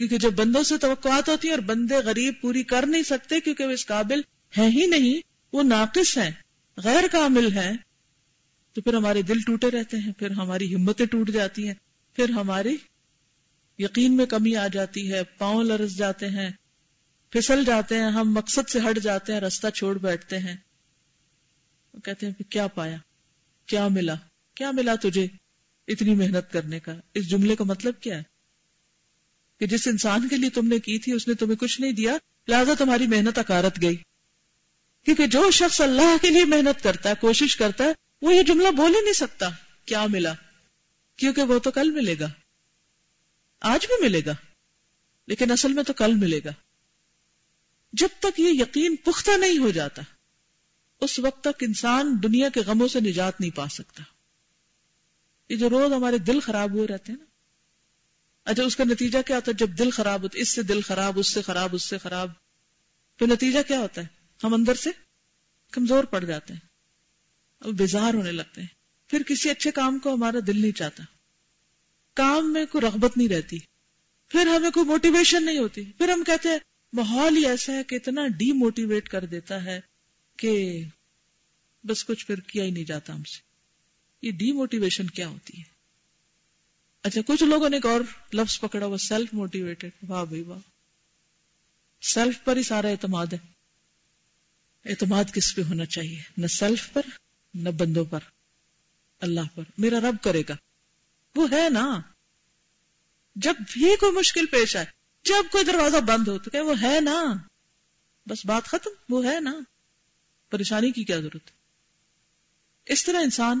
کیونکہ 0.00 0.18
جب 0.18 0.30
بندوں 0.30 0.62
سے 0.62 0.78
توقعات 0.78 1.28
ہوتی 1.28 1.48
ہیں 1.48 1.54
اور 1.54 1.62
بندے 1.62 1.94
غریب 1.94 2.34
پوری 2.40 2.62
کر 2.62 2.86
نہیں 2.86 3.02
سکتے 3.02 3.40
کیونکہ 3.40 3.64
وہ 3.64 3.70
اس 3.70 3.86
قابل 3.86 4.20
ہیں 4.56 4.70
ہی 4.70 4.86
نہیں، 4.86 5.20
وہ 5.52 5.62
ناقص 5.62 6.18
ہیں، 6.18 6.30
غیر 6.76 7.04
کامل 7.12 7.52
ہیں، 7.52 7.76
تو 8.72 8.80
پھر 8.80 8.94
ہمارے 8.94 9.22
دل 9.22 9.40
ٹوٹے 9.40 9.70
رہتے 9.70 9.96
ہیں، 9.96 10.12
پھر 10.12 10.30
ہماری 10.30 10.74
ہمتیں 10.74 11.06
ٹوٹ 11.06 11.30
جاتی 11.30 11.66
ہیں، 11.66 11.74
پھر 12.16 12.30
ہماری 12.30 12.76
یقین 13.78 14.16
میں 14.16 14.26
کمی 14.26 14.56
آ 14.56 14.66
جاتی 14.68 15.12
ہے، 15.12 15.22
پاؤں 15.24 15.64
لرس 15.64 15.96
جاتے 15.96 16.28
ہیں، 16.28 16.50
پھسل 17.30 17.64
جاتے 17.64 17.96
ہیں، 17.96 18.10
ہم 18.10 18.34
مقصد 18.34 18.68
سے 18.68 18.78
ہٹ 18.80 18.98
جاتے 18.98 19.32
ہیں، 19.32 19.40
رستہ 19.40 19.66
چھوڑ 19.68 19.98
بیٹھتے 19.98 20.38
ہیں۔ 20.38 20.56
کہتے 22.04 22.26
ہیں 22.26 22.50
کیا 22.50 22.66
پایا؟ 22.66 22.96
کیا 23.66 23.88
ملا؟ 23.88 24.14
کیا 24.54 24.70
ملا 24.70 24.94
تجھے 24.94 25.26
اتنی 25.88 26.14
محنت 26.14 26.52
کرنے 26.52 26.80
کا؟ 26.80 26.94
اس 27.14 27.30
جملے 27.30 27.56
کا 27.56 27.64
مطلب 27.64 28.00
کیا 28.00 28.18
ہے؟ 28.18 28.39
کہ 29.60 29.66
جس 29.66 29.88
انسان 29.88 30.28
کے 30.28 30.36
لیے 30.36 30.50
تم 30.50 30.68
نے 30.68 30.78
کی 30.78 30.98
تھی 30.98 31.12
اس 31.12 31.28
نے 31.28 31.34
تمہیں 31.34 31.56
کچھ 31.56 31.80
نہیں 31.80 31.92
دیا، 31.92 32.16
لہذا 32.48 32.72
تمہاری 32.78 33.06
محنت 33.06 33.38
اکارت 33.38 33.82
گئی۔ 33.82 33.96
کیونکہ 35.04 35.26
جو 35.26 35.50
شخص 35.50 35.80
اللہ 35.80 36.16
کے 36.22 36.30
لیے 36.30 36.44
محنت 36.44 36.82
کرتا 36.82 37.08
ہے، 37.08 37.14
کوشش 37.20 37.56
کرتا 37.56 37.84
ہے، 37.84 37.92
وہ 38.22 38.34
یہ 38.34 38.42
جملہ 38.42 38.70
بول 38.70 38.94
ہی 38.94 39.00
نہیں 39.00 39.12
سکتا، 39.12 39.48
کیا 39.84 40.06
ملا؟ 40.06 40.32
کیونکہ 41.16 41.42
وہ 41.42 41.58
تو 41.58 41.70
کل 41.70 41.90
ملے 41.90 42.14
گا۔ 42.20 42.28
آج 43.60 43.86
بھی 43.86 44.08
ملے 44.08 44.20
گا، 44.26 44.34
لیکن 45.26 45.50
اصل 45.50 45.72
میں 45.72 45.82
تو 45.82 45.92
کل 45.92 46.14
ملے 46.14 46.40
گا۔ 46.44 46.50
جب 47.92 48.08
تک 48.18 48.40
یہ 48.40 48.48
یقین 48.48 48.96
پختہ 48.96 49.30
نہیں 49.30 49.58
ہو 49.58 49.70
جاتا، 49.70 50.02
اس 51.00 51.18
وقت 51.18 51.44
تک 51.44 51.62
انسان 51.62 52.16
دنیا 52.22 52.48
کے 52.48 52.60
غموں 52.60 52.88
سے 52.88 53.00
نجات 53.00 53.40
نہیں 53.40 53.56
پا 53.56 53.68
سکتا۔ 53.68 54.02
یہ 55.48 55.56
جو 55.56 55.70
روز 55.70 55.92
ہمارے 55.92 56.18
دل 56.18 56.40
خراب 56.40 56.70
ہوئے 56.70 56.86
رہتے 56.86 57.12
ہیں 57.12 57.18
نا 57.18 57.29
اچھا 58.44 58.62
اس 58.62 58.76
کا 58.76 58.84
نتیجہ 58.84 59.18
کیا 59.26 59.36
ہوتا 59.36 59.50
ہے؟ 59.50 59.56
جب 59.56 59.78
دل 59.78 59.90
خراب 59.90 60.22
ہوتا 60.22 60.36
ہے، 60.36 60.42
اس 60.42 60.48
سے 60.48 60.62
دل 60.62 60.80
خراب، 60.80 61.18
اس 61.18 61.32
سے 61.32 61.42
خراب، 61.42 61.74
اس 61.74 61.82
سے 61.82 61.98
خراب 61.98 62.30
تو 63.16 63.26
نتیجہ 63.26 63.58
کیا 63.68 63.78
ہوتا 63.80 64.00
ہے؟ 64.00 64.06
ہم 64.44 64.54
اندر 64.54 64.74
سے 64.74 64.90
کمزور 65.70 66.04
پڑ 66.04 66.24
جاتے 66.24 66.52
ہیں 66.54 66.60
اور 67.58 67.72
بیزار 67.72 68.14
ہونے 68.14 68.32
لگتے 68.32 68.60
ہیں۔ 68.60 68.68
پھر 69.08 69.22
کسی 69.22 69.50
اچھے 69.50 69.70
کام 69.70 69.98
کو 69.98 70.14
ہمارا 70.14 70.38
دل 70.46 70.60
نہیں 70.60 70.72
چاہتا۔ 70.72 71.02
کام 72.14 72.52
میں 72.52 72.66
کوئی 72.66 72.86
رغبت 72.86 73.16
نہیں 73.16 73.28
رہتی۔ 73.28 73.58
پھر 74.28 74.46
ہمیں 74.46 74.70
کوئی 74.70 74.86
موٹیویشن 74.86 75.44
نہیں 75.44 75.58
ہوتی۔ 75.58 75.84
پھر 75.84 76.08
ہم 76.08 76.22
کہتے 76.26 76.48
ہیں، 76.48 76.58
ماحول 76.92 77.36
ہی 77.36 77.46
ایسا 77.46 77.72
ہے 77.72 77.84
کہ 77.84 77.94
اتنا 77.94 78.26
ڈی 78.26 78.52
موٹیویٹ 78.52 79.08
کر 79.08 79.24
دیتا 79.24 79.64
ہے 79.64 79.80
کہ 80.36 80.84
بس 81.84 82.04
کچھ 82.04 82.26
پھر 82.26 82.40
کیا 82.40 82.64
ہی 82.64 82.70
نہیں 82.70 82.84
جاتا 82.84 83.14
ہم 83.14 83.22
سے۔ 83.22 83.40
یہ 84.26 84.32
ڈی 84.32 84.52
موٹیویشن 84.52 85.06
کیا 85.06 85.28
ہوتی 85.28 85.58
ہے؟ 85.58 85.79
اچھا 87.02 87.20
کچھ 87.26 87.42
لوگوں 87.42 87.68
نے 87.68 87.76
ایک 87.76 87.86
اور 87.86 88.00
لفظ 88.32 88.60
پکڑا، 88.60 88.86
وہ 88.86 88.96
سیلف 88.96 89.34
موٹیویٹڈ 89.34 89.90
واہ 90.08 90.24
بھائی، 90.24 90.42
واہ۔ 90.42 90.58
سیلف 92.02 92.44
پر 92.44 92.56
ہی 92.56 92.62
سارا 92.62 92.88
اعتماد 92.88 93.26
ہے۔ 93.32 93.38
اعتماد 94.84 95.24
کس 95.32 95.54
پہ 95.54 95.62
ہونا 95.62 95.84
چاہیے؟ 95.84 96.22
نہ 96.36 96.46
سیلف 96.46 96.92
پر، 96.92 97.02
نہ 97.54 97.68
بندوں 97.68 98.04
پر، 98.04 98.18
اللہ 99.20 99.40
پر۔ 99.54 99.62
میرا 99.78 100.00
رب 100.00 100.16
کرے 100.22 100.42
گا۔ 100.48 100.56
وہ 101.36 101.50
ہے 101.50 101.68
نا۔ 101.68 102.00
جب 103.34 103.54
بھی 103.72 103.96
کوئی 103.96 104.12
مشکل 104.12 104.46
پیش 104.46 104.76
آئے، 104.76 104.86
جب 105.24 105.52
کوئی 105.52 105.64
دروازہ 105.64 105.96
بند 105.96 106.28
ہو 106.28 106.38
تو 106.38 106.50
کہ 106.50 106.60
وہ 106.60 106.82
ہے 106.82 107.00
نا۔ 107.00 107.34
بس 108.26 108.46
بات 108.46 108.64
ختم، 108.64 108.90
وہ 109.08 109.24
ہے 109.24 109.40
نا۔ 109.40 109.60
پریشانی 110.50 110.92
کی 110.92 111.04
کیا 111.04 111.16
ضرورت؟ 111.16 111.50
ہے 111.50 111.52
اس 112.86 113.04
طرح 113.04 113.20
انسان 113.20 113.60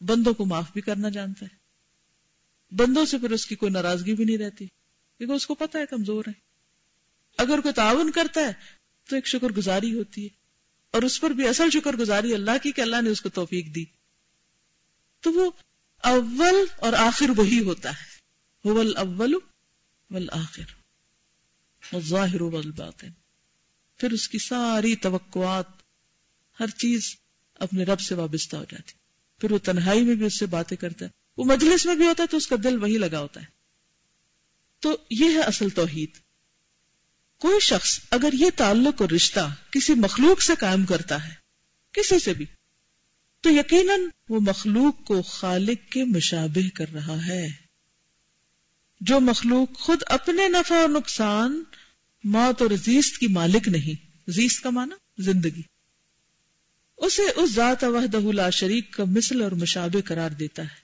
بندوں 0.00 0.34
کو 0.34 0.44
معاف 0.44 0.72
بھی 0.72 0.80
کرنا 0.80 1.08
جانتا 1.08 1.46
ہے۔ 1.52 1.59
بندوں 2.70 3.04
سے 3.04 3.18
پھر 3.18 3.30
اس 3.30 3.46
کی 3.46 3.54
کوئی 3.54 3.72
ناراضگی 3.72 4.14
بھی 4.14 4.24
نہیں 4.24 4.38
رہتی، 4.38 4.66
کیونکہ 4.66 5.34
اس 5.34 5.46
کو 5.46 5.54
پتا 5.54 5.78
ہے 5.78 5.86
کمزور 5.86 6.24
ہے 6.28 6.32
اگر 7.38 7.60
کوئی 7.60 7.74
تعاون 7.74 8.10
کرتا 8.10 8.40
ہے 8.40 8.52
تو 9.08 9.14
ایک 9.16 9.26
شکر 9.26 9.48
گزاری 9.48 9.94
ہوتی 9.94 10.24
ہے، 10.24 10.28
اور 10.90 11.02
اس 11.02 11.20
پر 11.20 11.30
بھی 11.30 11.48
اصل 11.48 11.70
شکر 11.70 11.96
گزاری 11.96 12.34
اللہ 12.34 12.50
کی 12.62 12.72
کہ 12.72 12.80
اللہ 12.80 13.02
نے 13.02 13.10
اس 13.10 13.20
کو 13.20 13.28
توفیق 13.28 13.74
دی۔ 13.74 13.84
تو 15.20 15.32
وہ 15.32 15.50
اول 16.02 16.64
اور 16.76 16.92
آخر 16.92 17.30
وہی 17.36 17.60
ہوتا 17.60 17.90
ہے۔ 17.90 18.20
اول 18.68 19.34
والآخر۔ 20.10 21.98
ظاہر 21.98 22.40
والباطن۔ 22.40 23.08
پھر 23.96 24.12
اس 24.12 24.28
کی 24.28 24.38
ساری 24.38 24.96
توقعات، 24.96 25.66
ہر 26.60 26.66
چیز 26.66 27.16
اپنے 27.54 27.84
رب 27.84 28.00
سے 28.00 28.14
وابستہ 28.14 28.56
ہو 28.56 28.64
جاتی۔ 28.64 28.92
پھر 29.40 29.52
وہ 29.52 29.58
تنہائی 29.58 30.02
میں 30.02 30.14
بھی 30.14 30.26
اس 30.26 30.38
سے 30.38 30.46
باتیں 30.46 30.76
کرتا 30.76 31.04
ہے۔ 31.04 31.19
وہ 31.36 31.44
مجلس 31.44 31.86
میں 31.86 31.94
بھی 31.94 32.06
ہوتا 32.06 32.22
ہے 32.22 32.28
تو 32.28 32.36
اس 32.36 32.46
کا 32.46 32.56
دل 32.64 32.82
وہی 32.82 32.98
لگا 32.98 33.20
ہوتا 33.20 33.40
ہے۔ 33.40 33.46
تو 34.80 34.96
یہ 35.10 35.24
ہے 35.24 35.40
اصل 35.40 35.70
توحید۔ 35.70 36.10
کوئی 37.38 37.60
شخص 37.60 38.00
اگر 38.10 38.28
یہ 38.32 38.46
تعلق 38.56 39.02
اور 39.02 39.10
رشتہ 39.10 39.54
کسی 39.70 39.94
مخلوق 39.94 40.42
سے 40.42 40.52
قائم 40.58 40.86
کرتا 40.86 41.28
ہے، 41.28 41.34
کسی 41.92 42.18
سے 42.18 42.34
بھی، 42.34 42.44
تو 43.40 43.50
یقیناً 43.50 44.00
وہ 44.28 44.40
مخلوق 44.40 45.04
کو 45.04 45.22
خالق 45.22 45.92
کے 45.92 46.04
مشابہ 46.04 46.68
کر 46.74 46.92
رہا 46.92 47.26
ہے۔ 47.26 47.48
جو 49.00 49.20
مخلوق 49.20 49.78
خود 49.78 50.02
اپنے 50.06 50.48
نفع 50.48 50.74
اور 50.74 50.88
نقصان، 50.88 51.64
موت 52.24 52.62
اور 52.62 52.70
زیست 52.70 53.18
کی 53.18 53.26
مالک 53.26 53.68
نہیں۔ 53.68 54.30
زیست 54.30 54.62
کا 54.62 54.70
معنی 54.70 55.22
زندگی۔ 55.22 55.62
اسے 56.96 57.22
اس 57.36 57.50
ذات 57.50 57.84
وحدہ 57.84 58.32
لا 58.32 58.50
شریک 58.50 58.92
کا 58.92 59.04
مثل 59.04 59.42
اور 59.42 59.52
مشابہ 59.52 60.00
قرار 60.04 60.30
دیتا 60.30 60.62
ہے۔ 60.62 60.79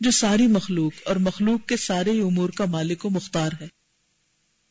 جو 0.00 0.10
ساری 0.10 0.46
مخلوق 0.46 0.92
اور 1.04 1.16
مخلوق 1.16 1.68
کے 1.68 1.76
سارے 1.76 2.20
امور 2.20 2.50
کا 2.50 2.64
مالک 2.64 3.06
و 3.06 3.10
مختار 3.10 3.50
ہے۔ 3.60 3.68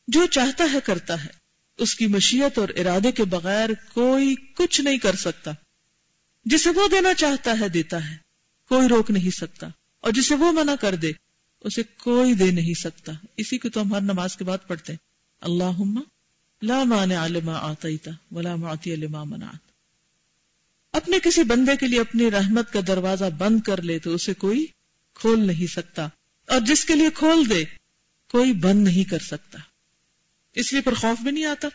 جو 0.08 0.26
چاہتا 0.26 0.64
ہے 0.72 0.78
کرتا 0.84 1.24
ہے۔ 1.24 1.28
اس 1.78 1.94
کی 1.94 2.06
مشیت 2.06 2.58
اور 2.58 2.68
ارادے 2.68 3.12
کے 3.12 3.24
بغیر 3.24 3.68
کوئی 3.94 4.34
کچھ 4.34 4.80
نہیں 4.80 4.98
کر 4.98 5.16
سکتا۔ 5.16 5.50
جسے 6.44 6.70
وہ 6.70 6.88
دینا 6.88 7.14
چاہتا 7.14 7.54
ہے 7.60 7.68
دیتا 7.68 8.10
ہے۔ 8.10 8.16
کوئی 8.68 8.88
روک 8.88 9.10
نہیں 9.10 9.30
سکتا۔ 9.30 9.66
اور 10.00 10.12
جسے 10.12 10.34
وہ 10.34 10.52
منع 10.52 10.74
کر 10.74 10.94
دے، 10.94 11.12
اسے 11.60 11.82
کوئی 11.82 12.34
دے 12.34 12.50
نہیں 12.50 12.74
سکتا۔ 12.74 13.12
اسی 13.36 13.58
کو 13.58 13.68
تو 13.68 13.82
ہم 13.82 13.94
ہر 13.94 14.00
نماز 14.00 14.36
کے 14.36 14.44
بعد 14.44 14.58
پڑھتے 14.66 14.92
ہیں۔ 14.92 14.98
اللہ 15.40 15.82
لا 16.62 16.84
مانع 16.84 17.26
لما 17.26 17.52
آتیتا 17.52 18.10
ولا 18.30 18.56
معطی 18.56 18.96
لما 18.96 19.24
منعت۔ 19.24 19.70
اپنے 20.92 21.18
کسی 21.22 21.42
بندے 21.42 21.76
کے 21.76 21.86
لیے 21.86 22.00
اپنی 22.00 22.30
رحمت 22.30 22.72
کا 22.72 22.80
دروازہ 22.86 23.24
بند 23.38 23.60
کر 23.60 23.82
لے 23.82 23.98
تو 23.98 24.14
اسے 24.14 24.34
کوئی 24.34 24.66
کھول 25.20 25.46
نہیں 25.46 25.66
سکتا 25.66 26.08
اور 26.46 26.60
جس 26.60 26.84
کے 26.84 26.94
لیے 26.94 27.10
کھول 27.14 27.50
دے، 27.50 27.64
کوئی 28.30 28.52
بند 28.52 28.84
نہیں 28.84 29.10
کر 29.10 29.18
سکتا۔ 29.18 29.58
اس 30.54 30.72
لیے 30.72 30.82
پر 30.82 30.94
خوف 30.94 31.20
بھی 31.20 31.30
نہیں 31.30 31.44
آتا 31.44 31.68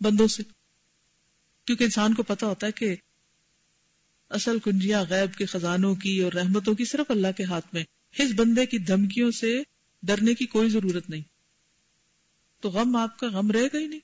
بندوں 0.00 0.28
سے۔ 0.28 0.42
کیونکہ 1.64 1.84
انسان 1.84 2.14
کو 2.14 2.22
پتا 2.22 2.46
ہوتا 2.46 2.66
ہے 2.66 2.72
کہ 2.72 2.96
اصل 4.30 4.58
کنجیاں 4.58 5.04
غیب 5.08 5.38
کے 5.38 5.46
خزانوں 5.46 5.94
کی 5.94 6.22
اور 6.22 6.32
رحمتوں 6.32 6.74
کی 6.74 6.84
صرف 6.84 7.10
اللہ 7.10 7.26
کے 7.36 7.44
ہاتھ 7.44 7.66
میں۔ 7.72 7.84
اس 8.18 8.30
بندے 8.36 8.66
کی 8.66 8.78
دھمکیوں 8.78 9.30
سے 9.30 9.62
ڈرنے 10.02 10.34
کی 10.34 10.46
کوئی 10.46 10.68
ضرورت 10.70 11.10
نہیں۔ 11.10 11.22
تو 12.60 12.70
غم 12.70 12.96
آپ 12.96 13.18
کا 13.18 13.26
غم 13.26 13.50
رہے 13.50 13.66
گا 13.66 13.78
ہی 13.78 13.86
نہیں۔ 13.86 14.00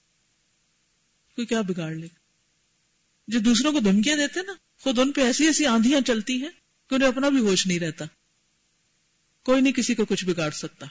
کوئی 1.37 1.47
کیا 1.47 1.61
بگاڑ 1.61 1.95
لے۔ 1.95 2.07
گا 2.07 2.19
جو 3.28 3.38
دوسروں 3.38 3.73
کو 3.73 3.81
دھمکیاں 3.81 4.16
دیتے 4.16 4.42
نا، 4.42 4.52
خود 4.81 4.99
ان 4.99 5.12
پہ 5.12 5.21
ایسی 5.21 5.47
ایسی 5.47 5.66
آندیاں 5.66 6.00
چلتی 6.07 6.42
ہیں 6.42 6.50
کہ 6.90 6.95
انہیں 6.95 7.09
اپنا 7.09 7.28
بھی 7.28 7.38
ہوش 7.38 7.66
نہیں 7.66 7.78
رہتا۔ 7.78 8.04
کوئی 9.44 9.61
نہیں 9.61 9.72
کسی 9.72 9.94
کو 9.94 10.04
کچھ 10.04 10.25
بگاڑ 10.25 10.50
سکتا۔ 10.50 10.87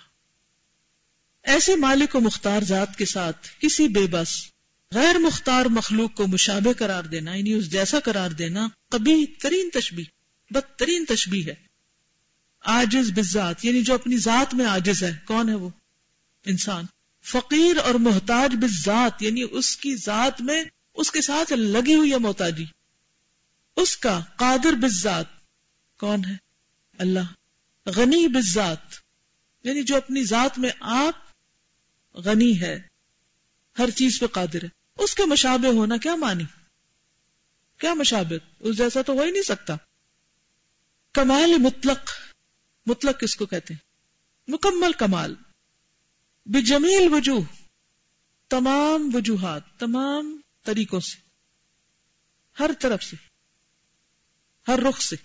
ایسے 1.44 1.76
مالک 1.76 2.16
و 2.16 2.20
مختار 2.20 2.62
ذات 2.62 2.96
کے 2.98 3.06
ساتھ 3.06 3.48
کسی 3.60 3.88
بے 3.88 4.08
بس، 4.12 4.52
غیر 4.92 5.18
مختار 5.18 5.66
مخلوق 5.66 6.14
کو 6.14 6.28
مشابہ 6.28 6.74
قرار 6.74 7.04
دینا 7.04 7.36
یعنی 7.36 7.54
اس 7.54 7.72
جیسا 7.72 8.00
قرار 8.00 8.30
دینا 8.30 8.68
کبھی 8.90 9.26
ترین 9.26 9.70
تشبی 9.74 10.04
بدترین 10.52 11.06
تشبی 11.06 11.46
ہے۔ 11.46 11.56
آجز 12.60 13.12
بزات 13.12 13.66
یعنی 13.66 13.82
جو 13.82 13.94
اپنی 13.94 14.18
ذات 14.18 14.54
میں 14.54 14.66
آجز 14.66 15.04
ہے۔ 15.04 15.18
کون 15.26 15.50
ہے 15.50 15.56
وہ؟ 15.56 15.70
انسان۔ 16.46 16.86
فقیر 17.26 17.78
اور 17.78 17.96
محتاج 17.96 18.56
بزات 18.56 19.22
یعنی 19.22 19.44
اس 19.52 19.78
کی 19.78 19.96
ذات 19.96 20.42
میں 20.42 20.64
اس 20.94 21.12
کے 21.12 21.22
ساتھ 21.22 21.54
لگی 21.54 21.96
ہوئی 21.96 22.12
ہے 22.12 22.18
محتاجی۔ 22.18 22.66
اس 23.76 23.98
کا 23.98 24.22
قادر 24.36 24.74
بزات 24.74 25.26
کون 26.00 26.26
ہے؟ 26.26 26.34
اللہ۔ 26.98 27.41
غنی 27.86 28.28
بزات 28.28 28.94
یعنی 29.64 29.84
جو 29.84 29.98
اپنی 29.98 30.24
ذات 30.24 30.60
میں 30.60 30.70
آپ 30.80 31.14
غنی 32.14 32.62
ہے، 32.62 32.80
ہر 33.78 33.90
چیز 33.90 34.20
پہ 34.20 34.28
قادر 34.28 34.64
ہے۔ 34.64 34.68
اس 34.96 35.16
کے 35.16 35.26
مشابہ 35.26 35.68
ہونا 35.68 35.98
کیا 35.98 36.16
مانی 36.16 36.44
کیا 37.78 37.94
مشابت 37.94 38.56
اس 38.60 38.78
جیسا 38.78 39.02
تو 39.02 39.14
ہو 39.14 39.22
ہی 39.22 39.32
نہیں 39.32 39.44
سکتا۔ 39.44 39.76
کمال 41.14 41.58
مطلق 41.58 42.12
مطلق 42.86 43.20
کس 43.20 43.36
کو 43.36 43.46
کہتے 43.46 43.74
ہیں؟ 43.74 43.92
مکمل 44.48 44.92
کمال۔ 44.92 45.36
بجمیل 46.46 47.14
وجوہ، 47.14 47.42
تمام 48.50 49.10
وجوہات، 49.14 49.62
تمام 49.80 50.42
طریقوں 50.64 51.00
سے، 51.00 51.18
ہر 52.60 52.72
طرف 52.80 53.04
سے، 53.04 53.16
ہر 54.68 54.80
رخ 54.80 55.02
سے۔ 55.02 55.16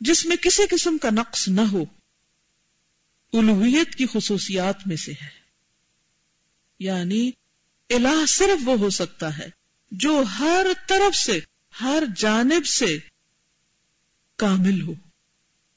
جس 0.00 0.26
میں 0.26 0.36
کسی 0.36 0.62
قسم 0.70 0.98
کا 0.98 1.10
نقص 1.10 1.48
نہ 1.48 1.60
ہو 1.60 1.84
الوحیت 3.32 3.94
کی 3.94 4.06
خصوصیات 4.12 4.86
میں 4.86 4.96
سے 4.96 5.12
ہے۔ 5.12 5.44
یعنی 6.78 7.30
الہ 7.90 8.26
صرف 8.28 8.68
وہ 8.68 8.78
ہو 8.78 8.90
سکتا 8.90 9.38
ہے 9.38 9.50
جو 9.90 10.22
ہر 10.38 10.66
طرف 10.88 11.16
سے، 11.16 11.40
ہر 11.80 12.02
جانب 12.16 12.66
سے 12.66 12.98
کامل 14.36 14.82
ہو، 14.82 14.92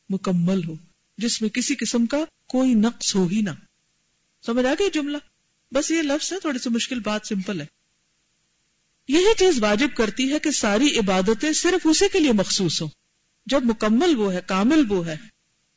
مکمل 0.09 0.67
ہو، 0.67 0.73
جس 1.17 1.41
میں 1.41 1.49
کسی 1.49 1.75
قسم 1.75 2.05
کا 2.05 2.17
کوئی 2.47 2.73
نقص 2.73 3.15
ہو 3.15 3.27
ہی 3.27 3.41
نہ۔ 3.41 3.49
سمجھ 4.45 4.65
آ 4.65 4.73
گئی 4.79 4.89
جملہ؟ 4.93 5.17
بس 5.71 5.91
یہ 5.91 6.01
لفظ 6.01 6.33
ہے، 6.33 6.39
تھوڑی 6.39 6.59
سی 6.59 6.69
مشکل 6.69 6.99
بات، 6.99 7.27
سمپل 7.27 7.61
ہے۔ 7.61 7.65
یہی 9.07 9.33
چیز 9.37 9.63
واجب 9.63 9.87
کرتی 9.97 10.33
ہے 10.33 10.39
کہ 10.39 10.51
ساری 10.51 10.97
عبادتیں 10.97 11.53
صرف 11.53 11.87
اسی 11.87 12.05
کے 12.13 12.19
لیے 12.19 12.31
مخصوص 12.31 12.81
ہوں۔ 12.81 12.89
جب 13.47 13.65
مکمل 13.65 14.17
وہ 14.17 14.33
ہے، 14.33 14.39
کامل 14.47 14.83
وہ 14.89 15.07
ہے، 15.07 15.15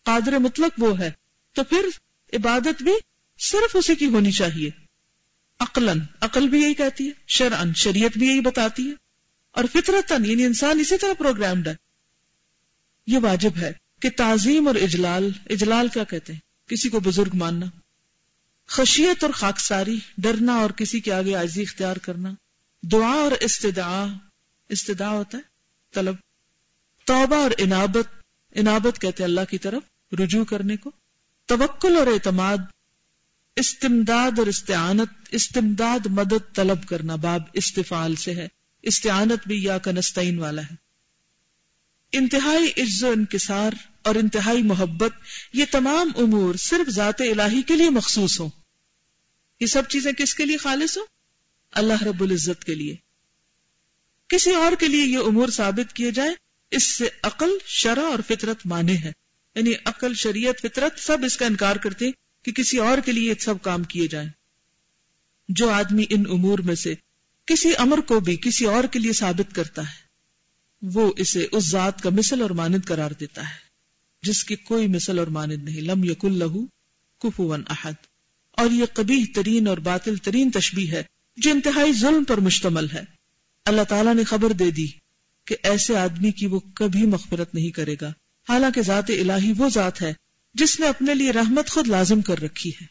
قادر 0.02 0.38
مطلق 0.38 0.72
وہ 0.78 0.98
ہے، 0.98 1.10
تو 1.52 1.64
پھر 1.64 1.86
عبادت 2.32 2.82
بھی 2.82 2.92
صرف 3.38 3.76
اسی 3.76 3.94
کی 3.94 4.06
ہونی 4.06 4.32
چاہیے۔ 4.32 4.70
عقلن 5.60 6.00
عقل 6.20 6.48
بھی 6.48 6.62
یہی 6.62 6.74
کہتی 6.74 7.06
ہے 7.06 7.12
شرعن 7.28 7.74
شریعت 7.74 8.18
بھی 8.18 8.26
یہی 8.26 8.40
بتاتی 8.40 8.88
ہے۔ 8.88 8.94
اور 9.50 9.64
فطرتن 9.72 10.24
یعنی 10.24 10.44
انسان 10.44 10.80
اسی 10.80 10.98
طرح 10.98 11.12
پروگرامڈ 11.12 11.68
ہے۔ 11.68 11.74
یہ 13.06 13.18
واجب 13.22 13.56
ہے 13.56 13.72
کہ 14.00 14.10
تعظیم 14.16 14.66
اور 14.66 14.74
اجلال 14.74 15.30
اجلال 15.50 15.88
کیا 15.88 16.04
کہتے 16.04 16.32
ہیں؟ 16.32 16.40
کسی 16.68 16.88
کو 16.88 17.00
بزرگ 17.00 17.30
ماننا، 17.34 17.66
خشیت 18.66 19.24
اور 19.24 19.32
خاکساری، 19.32 19.98
ڈرنا 20.18 20.56
اور 20.56 20.70
کسی 20.70 21.00
کے 21.00 21.12
آگے 21.12 21.34
عائزی 21.34 21.62
اختیار 21.62 21.96
کرنا۔ 21.96 22.34
دعا 22.82 23.12
اور 23.12 23.32
استدعا 23.40 24.06
استدعا 24.68 25.10
ہوتا 25.10 25.38
ہے، 25.38 25.42
طلب۔ 25.94 26.14
توبہ 27.10 27.36
اور 27.36 27.50
انابت 27.58 28.22
انابت 28.54 29.00
کہتے 29.00 29.24
اللہ 29.24 29.40
کی 29.50 29.58
طرف، 29.58 29.82
رجوع 30.12 30.44
کرنے 30.44 30.76
کو، 30.76 30.90
توکل 31.46 31.96
اور 31.96 32.06
اعتماد، 32.06 32.56
استمداد 33.56 34.38
اور 34.38 34.46
استعانت، 34.46 35.08
استمداد 35.30 36.06
مدد 36.06 36.54
طلب 36.54 36.88
کرنا 36.88 37.16
باب 37.16 37.42
استفال 37.52 38.14
سے 38.14 38.34
ہے، 38.34 38.48
استعانت 38.82 39.48
بھی 39.48 39.62
یا 39.62 39.78
کنستین 39.78 40.38
والا 40.38 40.62
ہے۔ 40.62 40.74
انتہائی 42.12 42.82
عز 42.82 43.04
و 43.04 43.10
انکسار 43.10 43.72
اور 44.02 44.14
انتہائی 44.14 44.62
محبت، 44.62 45.12
یہ 45.52 45.64
تمام 45.70 46.12
امور 46.16 46.54
صرف 46.54 46.90
ذات 46.90 47.20
الہی 47.20 47.62
کے 47.62 47.76
لیے 47.76 47.90
مخصوص 47.90 48.40
ہوں۔ 48.40 48.50
یہ 49.60 49.66
سب 49.66 49.88
چیزیں 49.88 50.12
کس 50.12 50.34
کے 50.34 50.44
لیے 50.44 50.56
خالص 50.56 50.98
ہوں؟ 50.98 51.06
اللہ 51.72 52.02
رب 52.02 52.22
العزت 52.22 52.64
کے 52.64 52.74
لیے۔ 52.74 52.96
کسی 54.28 54.54
اور 54.54 54.72
کے 54.78 54.88
لیے 54.88 55.04
یہ 55.04 55.18
امور 55.18 55.48
ثابت 55.48 55.92
کیے 55.92 56.10
جائے 56.10 56.49
اس 56.70 56.82
سے 56.82 57.08
عقل، 57.22 57.50
شرع 57.66 58.02
اور 58.02 58.18
فطرت 58.28 58.66
مانے 58.66 58.96
ہیں۔ 58.96 59.12
یعنی 59.54 59.72
عقل، 59.84 60.14
شریعت، 60.14 60.60
فطرت 60.62 61.00
سب 61.00 61.18
اس 61.24 61.36
کا 61.36 61.46
انکار 61.46 61.76
کرتے 61.76 62.10
کہ 62.44 62.52
کسی 62.52 62.78
اور 62.78 62.98
کے 63.04 63.12
لیے 63.12 63.34
سب 63.40 63.54
کام 63.62 63.82
کیے 63.82 64.08
جائیں۔ 64.08 64.28
جو 65.48 65.70
آدمی 65.70 66.04
ان 66.10 66.24
امور 66.30 66.58
میں 66.58 66.74
سے 66.74 66.94
کسی 67.46 67.70
امر 67.78 67.98
کو 67.98 68.20
بھی 68.20 68.36
کسی 68.36 68.64
اور 68.64 68.84
کے 68.84 68.98
لیے 68.98 69.12
ثابت 69.12 69.54
کرتا 69.54 69.82
ہے، 69.82 70.10
وہ 70.82 71.12
اسے 71.16 71.46
اس 71.52 71.64
ذات 71.64 72.02
کا 72.02 72.10
مثل 72.10 72.42
اور 72.42 72.50
مانند 72.50 72.84
قرار 72.84 73.10
دیتا 73.10 73.42
ہے، 73.42 73.58
جس 74.22 74.44
کی 74.44 74.56
کوئی 74.56 74.86
مثل 74.86 75.18
اور 75.18 75.26
مانند 75.26 75.62
نہیں۔ 75.62 75.80
لم 75.80 76.04
یق 76.04 76.24
اللہ 76.24 76.58
کفون 77.20 77.62
احد۔ 77.68 77.92
اور 78.50 78.70
یہ 78.70 78.84
کبھی 78.92 79.26
ترین 79.26 79.66
اور 79.66 79.78
باطل 79.78 80.16
ترین 80.16 80.50
تشبیح 80.50 80.90
ہے، 80.90 81.02
جو 81.36 81.50
انتہائی 81.50 81.92
ظلم 81.92 82.24
پر 82.24 82.38
مشتمل 82.38 82.90
ہے۔ 82.90 83.02
اللہ 83.64 83.82
تعالیٰ 83.82 84.14
نے 84.14 84.24
خبر 84.24 84.50
دے 84.50 84.70
دی 84.70 84.86
کہ 85.50 85.56
ایسے 85.62 85.96
آدمی 85.96 86.30
کی 86.30 86.46
وہ 86.46 86.60
کبھی 86.60 87.06
مغفرت 87.06 87.54
نہیں 87.54 87.70
کرے 87.70 87.96
گا۔ 88.00 88.08
حالانکہ 88.48 88.82
ذات 88.82 89.04
الہی 89.08 89.52
وہ 89.58 89.68
ذات 89.68 90.02
ہے 90.02 90.12
جس 90.54 90.80
نے 90.80 90.88
اپنے 90.88 91.14
لیے 91.14 91.30
رحمت 91.30 91.70
خود 91.70 91.88
لازم 91.88 92.20
کر 92.20 92.38
رکھی 92.38 92.70
ہے۔ 92.70 92.86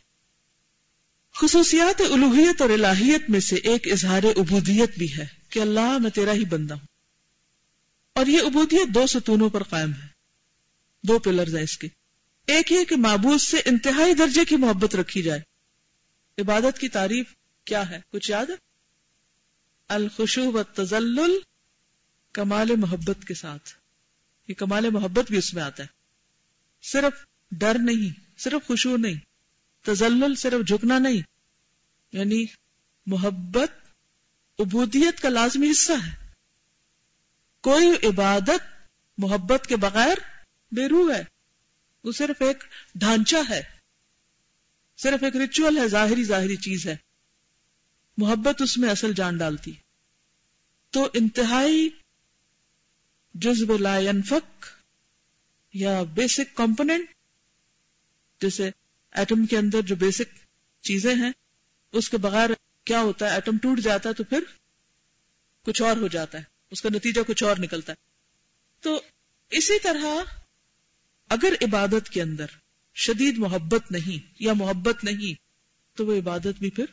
خصوصیات 1.36 2.02
الوحیت 2.02 2.62
اور 2.62 2.70
الہیت 2.70 3.30
میں 3.30 3.40
سے 3.40 3.56
ایک 3.56 3.88
اظہار 3.88 4.24
عبودیت 4.24 4.98
بھی 4.98 5.18
ہے 5.18 5.26
کہ 5.50 5.60
اللہ 5.60 5.98
میں 5.98 6.10
تیرا 6.10 6.34
ہی 6.34 6.46
بندہ 6.46 6.74
ہوں۔ 6.74 6.88
اور 8.14 8.26
یہ 8.26 8.42
عبودیت 8.42 8.88
دو 8.88 9.08
ستونوں 9.08 9.50
پر 9.50 9.64
قائم 9.64 9.94
ہے۔ 9.94 10.08
دو 11.04 11.20
پلرز 11.20 11.56
ہیں 11.56 11.64
اس 11.64 11.78
کے۔ 11.78 11.88
ایک 12.48 12.72
یہ 12.72 12.84
کہ 12.84 12.96
معبود 12.96 13.42
سے 13.42 13.58
انتہائی 13.66 14.14
درجے 14.14 14.46
کی 14.46 14.56
محبت 14.56 14.96
رکھی 14.96 15.22
جائے۔ 15.22 15.42
عبادت 16.42 16.80
کی 16.80 16.90
تعریف 16.90 17.26
کیا 17.66 17.90
ہے؟ 17.90 18.00
کچھ 18.12 18.32
یاد 18.32 18.46
ہے؟ 18.46 18.56
الخشو 19.88 20.52
و 20.52 20.64
تزل 20.64 21.40
کمال 22.40 22.76
محبت 22.76 23.28
کے 23.28 23.34
ساتھ۔ 23.34 23.70
یہ 24.48 24.54
کمال 24.54 24.90
محبت 24.90 25.26
بھی 25.30 25.38
اس 25.38 25.54
میں 25.54 25.64
آتا 25.64 25.84
ہے۔ 25.84 25.88
صرف 26.82 27.26
ڈر 27.52 27.78
نہیں، 27.80 28.40
صرف 28.40 28.68
خوشبو 28.68 28.98
نہیں 28.98 29.16
تزل 29.86 30.36
صرف 30.36 30.68
جھکنا 30.68 31.00
نہیں۔ 31.00 31.22
یعنی 32.12 32.46
محبت 33.06 33.72
عبودیت 34.60 35.22
کا 35.22 35.30
لازمی 35.30 35.72
حصہ 35.72 35.92
ہے۔ 36.08 36.16
کوئی 37.62 38.08
عبادت 38.08 38.90
محبت 39.18 39.68
کے 39.68 39.76
بغیر 39.76 40.18
بے 40.72 40.88
روح 40.88 41.14
ہے۔ 41.14 41.24
وہ 42.04 42.12
صرف 42.12 42.42
ایک 42.42 42.64
ڈھانچہ 42.96 43.38
ہے۔ 43.50 43.62
صرف 44.98 45.24
ایک 45.24 45.36
ریچول 45.36 45.78
ہے، 45.78 45.88
ظاہری 45.88 46.24
ظاہری 46.24 46.56
چیز 46.56 46.88
ہے۔ 46.88 46.96
محبت 48.18 48.62
اس 48.62 48.78
میں 48.78 48.90
اصل 48.90 49.14
جان 49.14 49.38
ڈالتی۔ 49.38 49.74
تو 50.90 51.08
انتہائی 51.14 51.90
جزب 53.42 53.78
لا 53.80 54.00
ينفک 54.00 54.66
یا 55.74 56.04
بیسک 56.04 56.56
کمپونینٹ 56.56 57.10
جیسے 58.42 58.70
ایٹم 59.12 59.46
کے 59.46 59.58
اندر 59.58 59.82
جو 59.82 59.96
بیسک 59.96 60.36
چیزیں 60.82 61.16
ہیں، 61.16 61.32
اس 61.92 62.10
کے 62.10 62.18
بغیر 62.18 62.50
کیا 62.84 63.02
ہوتا 63.02 63.26
ہے؟ 63.26 63.32
ایٹم 63.32 63.58
ٹوٹ 63.58 63.80
جاتا 63.80 64.10
ہے 64.10 64.14
تو 64.14 64.24
پھر 64.24 64.44
کچھ 65.64 65.82
اور 65.82 65.98
ہو 65.98 66.08
جاتا 66.08 66.38
ہے، 66.38 66.44
اس 66.72 66.82
کا 66.82 66.90
نتیجہ 66.90 67.22
کچھ 67.28 67.44
اور 67.44 67.58
نکلتا 67.58 67.94
ہے۔ 67.94 67.98
تو 68.80 69.02
اسی 69.50 69.80
طرح 69.80 70.06
اگر 71.30 71.54
عبادت 71.62 72.10
کے 72.10 72.22
اندر 72.22 72.46
شدید 72.96 73.38
محبت 73.38 73.92
نہیں 73.92 74.34
یا 74.40 74.54
محبت 74.54 75.04
نہیں، 75.04 75.34
تو 75.98 76.06
وہ 76.06 76.18
عبادت 76.18 76.60
بھی 76.60 76.70
پھر 76.70 76.86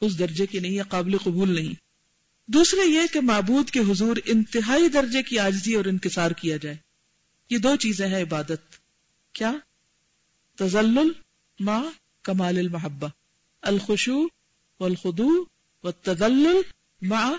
اس 0.00 0.18
درجے 0.18 0.46
کی 0.46 0.58
نہیں 0.58 0.72
یا 0.72 0.82
قابل 0.82 1.18
قبول 1.18 1.54
نہیں۔ 1.54 1.91
دوسرے 2.46 2.90
یہ 2.90 3.00
کہ 3.12 3.20
معبود 3.20 3.70
کے 3.70 3.80
حضور 3.80 4.16
انتہائی 4.24 4.88
درجے 4.88 5.22
کی 5.22 5.38
آجزی 5.38 5.74
اور 5.74 5.84
انکسار 5.84 6.30
کیا 6.30 6.56
جائے۔ 6.56 6.76
یہ 7.50 7.58
دو 7.58 7.76
چیزیں 7.76 8.08
ہیں 8.08 8.22
عبادت۔ 8.22 8.60
کیا؟ 9.32 9.52
تزل 10.56 11.12
ما 11.60 11.82
کمال 12.22 12.58
المحبہ۔ 12.58 13.08
الخشو 13.62 14.24
والخدو 14.80 15.44
والتذلل 15.82 16.60
مع 17.02 17.32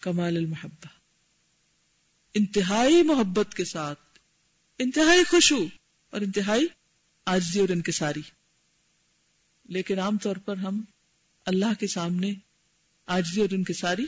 کمال 0.00 0.36
المحبہ۔ 0.36 0.86
انتہائی 2.34 3.02
محبت 3.02 3.54
کے 3.54 3.64
ساتھ 3.64 4.00
انتہائی 4.78 5.24
خوشو 5.24 5.66
اور 6.10 6.20
انتہائی 6.20 6.66
آجزی 7.26 7.60
اور 7.60 7.68
انکساری۔ 7.68 8.22
لیکن 9.64 9.98
عام 9.98 10.18
طور 10.18 10.36
پر 10.36 10.56
ہم 10.56 10.82
اللہ 11.46 11.80
کے 11.80 11.86
سامنے 11.86 12.34
آجزی 13.10 13.40
اور 13.40 13.48
انکساری 13.52 14.06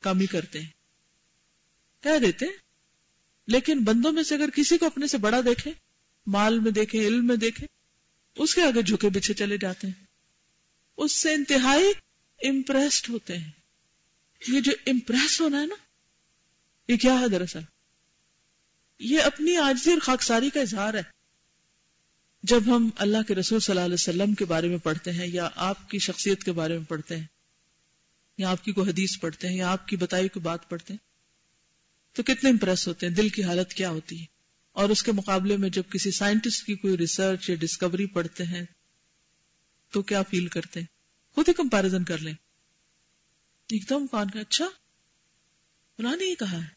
کمی 0.00 0.26
کرتے 0.26 0.60
ہیں۔ 0.60 0.68
کہہ 2.02 2.18
دیتے 2.18 2.46
ہیں، 2.46 2.52
لیکن 3.46 3.84
بندوں 3.84 4.12
میں 4.12 4.22
سے 4.22 4.34
اگر 4.34 4.50
کسی 4.50 4.78
کو 4.78 4.86
اپنے 4.86 5.06
سے 5.06 5.18
بڑا 5.18 5.40
دیکھے، 5.40 5.72
مال 6.26 6.58
میں 6.58 6.70
دیکھے، 6.70 7.06
علم 7.06 7.26
میں 7.26 7.36
دیکھے، 7.36 7.66
اس 8.36 8.54
کے 8.54 8.62
آگے 8.62 8.82
جھکے 8.82 9.08
بچھے 9.08 9.34
چلے 9.34 9.56
جاتے 9.58 9.86
ہیں۔ 9.86 10.04
اس 10.96 11.12
سے 11.12 11.34
انتہائی 11.34 11.92
امپریسڈ 12.48 13.10
ہوتے 13.10 13.38
ہیں۔ 13.38 13.50
یہ 14.48 14.60
جو 14.60 14.72
امپریس 14.86 15.40
ہونا 15.40 15.60
ہے 15.60 15.66
نا، 15.66 15.74
یہ 16.88 16.96
کیا 16.96 17.20
ہے 17.20 17.28
دراصل؟ 17.28 17.60
یہ 18.98 19.20
اپنی 19.20 19.56
آجزی 19.56 19.90
اور 19.90 20.00
خاکساری 20.00 20.50
کا 20.50 20.60
اظہار 20.60 20.94
ہے۔ 20.94 21.02
جب 22.42 22.76
ہم 22.76 22.90
اللہ 22.96 23.22
کے 23.28 23.34
رسول 23.34 23.60
صلی 23.60 23.72
اللہ 23.72 23.84
علیہ 23.84 23.94
وسلم 23.94 24.34
کے 24.34 24.44
بارے 24.44 24.68
میں 24.68 24.78
پڑھتے 24.78 25.12
ہیں 25.12 25.26
یا 25.26 25.48
آپ 25.54 25.90
کی 25.90 25.98
شخصیت 25.98 26.44
کے 26.44 26.52
بارے 26.52 26.78
میں 26.78 26.84
پڑھتے 26.84 27.16
ہیں 27.16 27.26
یا 28.38 28.50
آپ 28.50 28.64
کی 28.64 28.72
کوئی 28.72 28.90
حدیث 28.90 29.20
پڑھتے 29.20 29.48
ہیں 29.48 29.56
یا 29.56 29.72
آپ 29.72 29.88
کی 29.88 29.96
بتائی 29.96 30.28
کوئی 30.28 30.42
بات 30.42 30.68
پڑھتے 30.68 30.94
ہیں؟ 30.94 31.06
تو 32.16 32.22
کتنے 32.22 32.50
امپریس 32.50 32.88
ہوتے 32.88 33.06
ہیں؟ 33.06 33.14
دل 33.14 33.28
کی 33.28 33.44
حالت 33.44 33.74
کیا 33.74 33.90
ہوتی 33.90 34.20
ہے؟ 34.20 34.24
اور 34.72 34.88
اس 34.88 35.02
کے 35.02 35.12
مقابلے 35.12 35.56
میں 35.56 35.68
جب 35.68 35.82
کسی 35.90 36.10
سائنٹسٹ 36.10 36.66
کی 36.66 36.74
کوئی 36.74 36.96
ریسرچ 36.96 37.50
یا 37.50 37.56
ڈسکوری 37.56 38.06
پڑھتے 38.06 38.44
ہیں، 38.44 38.64
تو 39.90 40.02
کیا 40.02 40.22
فیل 40.22 40.48
کرتے 40.48 40.80
ہیں؟ 40.80 40.86
خود 41.34 41.48
ہی 41.48 41.54
کمپیرزن 41.54 42.04
کر 42.04 42.18
لیں۔ 42.18 42.34
ایک 43.70 43.90
دم 43.90 44.06
کون 44.06 44.30
کا 44.30 44.40
اچھا 44.40 44.68
نے 45.98 46.30
یہ 46.30 46.34
کہا 46.34 46.58
ہے۔ 46.58 46.68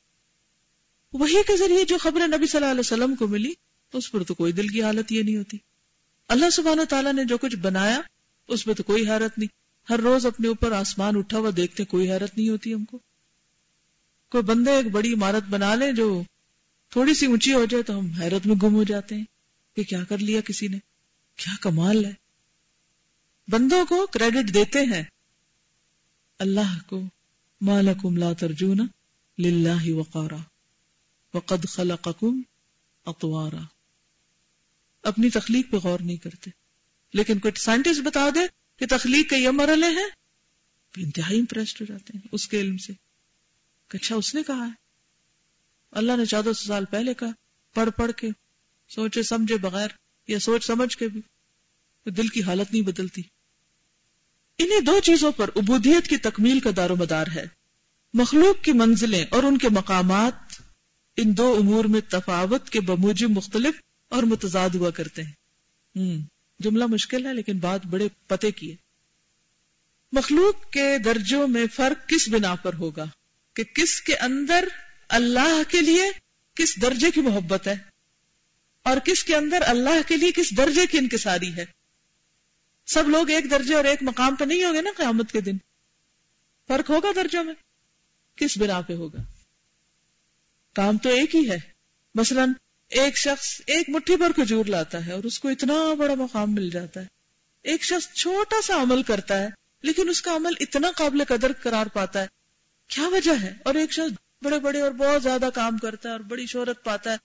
وہی 1.14 1.36
کے 1.48 1.58
ذریعے 1.58 1.84
جو 1.84 1.98
خبر 1.98 2.22
نبی 2.28 2.48
صلی 2.48 2.58
اللہ 2.58 2.72
علیہ 2.72 2.80
وسلم 2.80 3.16
کو 3.16 3.28
ملی 3.28 3.54
اس 3.94 4.12
پر 4.12 4.24
تو 4.24 4.34
کوئی 4.34 4.54
دل 4.54 4.68
کی 4.68 4.84
حالت 4.84 5.12
یہ 5.12 5.24
نہیں 5.24 5.38
ہوتی۔ 5.38 5.58
اللہ 6.28 6.50
سبحانہ 6.50 6.82
تعالیٰ 6.82 7.14
نے 7.14 7.24
جو 7.24 7.38
کچھ 7.38 7.56
بنایا، 7.56 8.02
اس 8.48 8.66
پہ 8.66 8.74
تو 8.74 8.84
کوئی 8.84 9.10
حیرت 9.10 9.38
نہیں۔ 9.38 9.65
ہر 9.90 10.00
روز 10.00 10.26
اپنے 10.26 10.48
اوپر 10.48 10.72
آسمان 10.72 11.18
اٹھا 11.18 11.38
ہوا 11.38 11.50
دیکھتے 11.58 11.86
کوئی 11.86 12.12
حیرت 12.12 12.38
نہیں 12.38 12.50
ہوتی 12.50 12.74
ہم 12.74 12.86
کو۔ 12.86 13.00
کوئی 14.32 14.44
بندے 14.44 14.72
ایک 14.72 14.92
بڑی 14.92 15.14
عمارت 15.14 15.44
بنا 15.44 15.76
لے 15.76 15.92
جو 15.92 16.24
تھوڑی 16.90 17.14
سی 17.14 17.26
اونچی 17.26 17.54
ہو 17.54 17.66
جائے 17.66 17.84
تو 17.84 18.00
ہم 18.00 18.12
حیرت 18.12 18.48
میں 18.48 18.56
گم 18.64 18.76
ہو 18.76 18.84
جاتے 18.84 19.16
ہیں 19.16 19.24
کہ 19.76 19.84
کیا 19.84 20.04
کر 20.04 20.18
لیا 20.18 20.42
کسی 20.42 20.68
نے؟ 20.68 20.78
کیا 21.36 21.56
کمال 21.62 22.06
ہے۔ 22.06 22.14
بندوں 23.48 23.86
کو 23.86 24.08
کریڈٹ 24.08 24.54
دیتے 24.54 24.80
ہیں۔ 24.80 25.04
اللہ 26.40 26.88
کو 26.88 27.02
مالکم 27.62 28.18
لا 28.18 28.34
ترجون 28.34 28.88
للہ 29.38 29.94
وقارا، 29.94 30.38
وقد 31.34 31.70
خلقکم 31.70 32.42
اطوارا۔ 33.06 33.62
اپنی 35.04 35.30
تخلیق 35.30 35.72
پہ 35.72 35.78
غور 35.78 36.00
نہیں 36.00 36.18
کرتے، 36.18 36.52
لیکن 37.14 37.40
کوئی 37.40 37.60
سائنٹسٹ 37.60 38.02
بتا 38.02 38.30
دے 38.36 38.65
کہ 38.78 38.86
تخلیق 38.90 39.30
کے 39.30 39.36
یہ 39.36 39.50
مرحلے 39.50 39.88
ہیں 39.88 40.10
انتہائی 40.98 41.40
امپریسڈ 41.40 41.82
ہو 41.82 41.86
جاتے 41.86 42.12
ہیں 42.16 42.28
اس 42.32 42.48
کے 42.48 42.60
علم 42.60 42.78
سے۔ 42.78 42.94
اچھا 43.90 44.16
اس 44.16 44.36
نے 44.36 44.44
کہا 44.48 44.66
ہے۔ 44.66 44.72
اللہ 45.92 46.12
نے 46.18 46.26
چودہ 46.26 46.54
سو 46.54 46.68
سال 46.68 46.86
پہلے 46.86 47.14
کہا، 47.14 47.30
پڑھ 47.74 47.90
پڑھ 47.98 48.12
کے، 48.12 48.28
سوچے، 48.90 49.24
سمجھے 49.24 49.58
بغیر، 49.58 49.88
یا 50.28 50.40
سوچ 50.40 50.66
سمجھ 50.66 50.98
کے 50.98 51.08
بھی۔ 51.08 51.22
دل 52.10 52.28
کی 52.28 52.44
حالت 52.44 52.72
نہیں 52.72 52.82
بدلتی۔ 52.82 53.22
انہیں 54.58 54.82
دو 54.82 55.00
چیزوں 55.00 55.32
پر 55.32 55.50
عبودیت 55.56 56.08
کی 56.08 56.18
تکمیل 56.18 56.60
کا 56.60 56.70
دار 56.76 56.90
و 56.90 56.96
مدار 56.96 57.28
ہے۔ 57.36 57.46
مخلوق 58.14 58.64
کی 58.64 58.72
منزلیں 58.72 59.26
اور 59.32 59.44
ان 59.44 59.58
کے 59.58 59.70
مقامات 59.70 60.62
ان 61.18 61.38
دو 61.38 61.56
امور 61.60 61.86
میں 61.86 62.02
تفاوت 62.10 62.70
کے 62.70 62.82
بموجب 62.82 63.30
مختلف 63.30 63.76
اور 64.10 64.24
متضاد 64.24 64.70
ہوا 64.70 64.90
کرتے 64.90 65.24
ہیں۔ 65.24 65.32
جملہ 66.60 66.86
مشکل 66.86 67.26
ہے 67.26 67.34
لیکن 67.34 67.58
بات 67.58 67.86
بڑے 67.86 68.08
پتے 68.28 68.52
کی 68.52 68.72
ہے۔ 68.72 68.76
مخلوق 70.12 70.72
کے 70.72 70.98
درجوں 70.98 71.48
میں 71.48 71.66
فرق 71.74 72.10
کس 72.10 72.30
بنا 72.30 72.56
پر 72.56 72.74
ہوگا؟ 72.74 73.06
کہ 73.54 73.64
کس 73.64 74.02
کے 74.02 74.16
اندر 74.16 74.68
اللہ 75.10 75.62
کے 75.68 75.82
لیے 75.82 76.12
کس 76.56 76.82
درجے 76.82 77.12
کی 77.12 77.22
محبت 77.22 77.68
ہے؟ 77.68 77.76
اور 78.84 78.98
کس 78.98 79.24
کے 79.24 79.36
اندر 79.36 79.62
اللہ 79.62 80.08
کے 80.08 80.18
لیے 80.18 80.32
کس 80.32 80.58
درجے 80.58 80.86
کی 80.86 80.98
انکساری 80.98 81.56
ہے؟ 81.56 81.66
سب 82.86 83.10
لوگ 83.10 83.30
ایک 83.30 83.52
درجے 83.52 83.74
اور 83.74 83.86
ایک 83.86 84.00
مقام 84.02 84.36
پہ 84.36 84.44
نہیں 84.44 84.64
ہوگے 84.64 84.82
نا 84.82 84.90
قیامت 84.98 85.32
کے 85.32 85.42
دن۔ 85.42 85.58
فرق 86.68 86.90
ہوگا 86.90 87.10
درجوں 87.16 87.44
میں؟ 87.44 87.54
کس 88.36 88.58
بنا 88.58 88.82
پہ 88.82 88.94
ہوگا؟ 88.94 89.20
کام 90.74 90.98
تو 90.98 91.10
ایک 91.10 91.36
ہی 91.36 91.50
ہے۔ 91.50 91.58
مثلا 92.16 92.46
ایک 92.90 93.18
شخص 93.18 93.62
ایک 93.68 93.90
مٹھی 93.90 94.18
پر 94.18 94.32
کھجور 94.32 94.66
لاتا 94.66 95.06
ہے 95.06 95.12
اور 95.12 95.24
اس 95.24 95.40
کو 95.40 95.50
اتنا 95.50 95.94
بڑا 95.94 96.14
مقام 96.14 96.56
مل 96.56 96.70
جاتا 96.70 97.02
ہے۔ 97.02 97.06
ایک 97.62 97.84
شخص 97.84 98.14
چھوٹا 98.14 98.62
سا 98.62 98.82
عمل 98.82 99.04
کرتا 99.04 99.40
ہے، 99.40 99.48
لیکن 99.82 100.10
اس 100.10 100.22
کا 100.22 100.36
عمل 100.36 100.54
اتنا 100.60 100.92
قابل 100.96 101.24
قدر 101.24 101.52
قرار 101.64 101.86
پاتا 101.86 102.22
ہے۔ 102.22 102.28
کیا 102.88 103.08
وجہ 103.08 103.32
ہے؟ 103.42 103.54
اور 103.66 103.76
ایک 103.76 103.92
شخص 103.92 104.18
بڑے 104.42 104.60
بڑے 104.60 104.82
اور 104.82 104.92
بہت 104.92 105.24
زیادہ 105.24 105.50
کام 105.54 105.78
کرتا 105.78 106.10
ہے 106.10 106.12
اور 106.12 106.20
بڑی 106.20 106.46
شہرت 106.46 106.84
پاتا 106.84 107.12
ہے۔ 107.12 107.18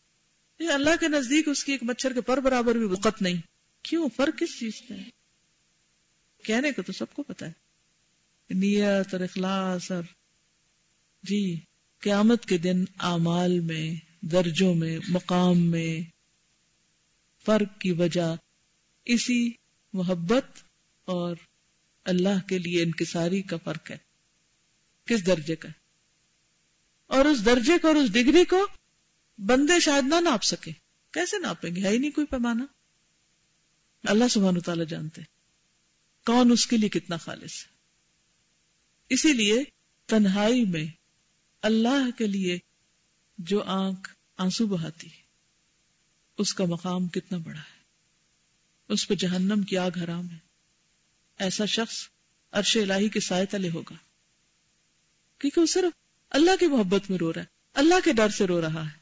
یہ 0.59 0.68
اللہ 0.68 0.90
کے 1.01 1.09
نزدیک 1.09 1.49
اس 1.49 1.64
کی 1.64 1.73
ایک 1.73 1.83
مچھر 1.83 2.12
کے 2.12 2.20
پر 2.20 2.40
برابر 2.40 2.75
بھی 2.75 2.85
وقت 2.85 3.23
نہیں۔ 3.23 3.37
کیوں؟ 3.83 4.09
فرق 4.16 4.38
کس 4.38 4.61
چیز 4.61 4.88
کا 4.88 4.94
ہے؟ 4.94 5.09
کہنے 6.44 6.73
کو 6.73 6.83
تو 6.83 6.92
سب 6.92 7.12
کو 7.12 7.23
پتا 7.23 7.46
ہے۔ 7.46 7.53
نیت 8.51 9.14
اور 9.14 9.20
اخلاص 9.20 9.90
اور 9.90 10.03
جی 11.23 11.61
قیامت 12.01 12.46
کے 12.46 12.59
دن 12.59 12.85
اعمال 12.99 13.61
میں 13.61 14.10
درجوں 14.22 14.74
میں، 14.74 14.98
مقام 15.09 15.59
میں 15.59 16.11
فرق 17.44 17.80
کی 17.80 17.92
وجہ 17.92 18.35
اسی 19.04 19.50
محبت 19.92 20.44
اور 21.04 21.37
اللہ 22.04 22.48
کے 22.48 22.59
لیے 22.59 22.83
انکساری 22.83 23.42
کا 23.42 23.56
فرق 23.64 23.90
ہے۔ 23.90 23.96
کس 25.04 25.26
درجے 25.26 25.56
کا؟ 25.56 25.68
اور 27.06 27.24
اس 27.24 27.44
درجے 27.44 27.78
کو 27.78 27.88
اور 27.88 27.96
اس 27.96 28.12
ڈگری 28.12 28.44
کو 28.44 28.66
بندے 29.38 29.80
شاید 29.80 30.04
نہ 30.04 30.14
ناپ 30.20 30.42
سکے 30.42 30.70
کیسے 31.12 31.38
ناپیں 31.38 31.76
گے؟ 31.76 31.85
ہے 31.85 31.88
ہی 31.88 31.98
نہیں 31.98 32.11
کوئی 32.11 32.26
پیمانہ۔ 32.26 32.62
اللہ 34.04 34.28
سبحانہ 34.28 34.59
تعالیٰ 34.59 34.87
جانتے 34.87 35.22
کون 36.26 36.52
اس 36.52 36.66
کے 36.66 36.76
لیے 36.76 36.88
کتنا 36.88 37.16
خالص 37.16 37.66
ہے؟ 37.66 37.72
اسی 39.09 39.33
لیے 39.33 39.64
تنہائی 40.06 40.64
میں 40.64 40.85
اللہ 41.62 42.11
کے 42.18 42.26
لیے 42.26 42.59
جو 43.40 43.62
آنکھ 43.62 44.14
آنسو 44.37 44.66
بہاتی 44.66 45.09
اس 46.38 46.55
کا 46.55 46.64
مقام 46.64 47.09
کتنا 47.09 47.38
بڑا 47.38 47.59
ہے۔ 47.59 47.83
اس 48.88 49.09
پہ 49.09 49.14
جہنم 49.14 49.62
کی 49.62 49.76
آگ 49.76 49.90
حرام 50.05 50.31
ہے۔ 50.31 50.37
ایسا 51.38 51.64
شخص 51.64 51.96
عرش 52.53 52.76
الہی 52.76 53.09
کے 53.09 53.20
سائے 53.20 53.46
تلے 53.46 53.70
ہوگا۔ 53.70 53.94
کیونکہ 55.38 55.61
وہ 55.61 55.66
صرف 55.66 55.92
اللہ 56.31 56.50
کی 56.61 56.66
محبت 56.66 57.11
میں 57.11 57.18
رو 57.18 57.33
رہا 57.33 57.40
ہے، 57.40 57.46
اللہ 57.74 57.94
کے 58.05 58.12
ڈر 58.12 58.29
سے 58.29 58.46
رو 58.46 58.61
رہا 58.61 58.87
ہے۔ 58.87 58.98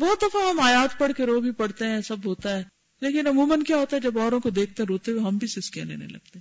بہت 0.00 0.22
دفعہ 0.22 0.48
ہم 0.50 0.60
آیات 0.60 0.98
پڑھ 0.98 1.12
کے 1.16 1.26
رو 1.26 1.40
بھی 1.40 1.50
پڑھتے 1.50 1.86
ہیں، 1.86 2.00
سب 2.00 2.26
ہوتا 2.26 2.56
ہے۔ 2.56 2.64
لیکن 3.00 3.26
عموماً 3.26 3.62
کیا 3.62 3.76
ہوتا 3.76 3.96
ہے، 3.96 4.00
جب 4.00 4.18
اوروں 4.18 4.40
کو 4.40 4.50
دیکھتے 4.50 4.82
روتے 4.82 5.10
ہوئے 5.10 5.22
ہم 5.22 5.36
بھی 5.36 5.46
سسکے 5.46 5.84
لینے 5.84 6.06
لگتے 6.06 6.38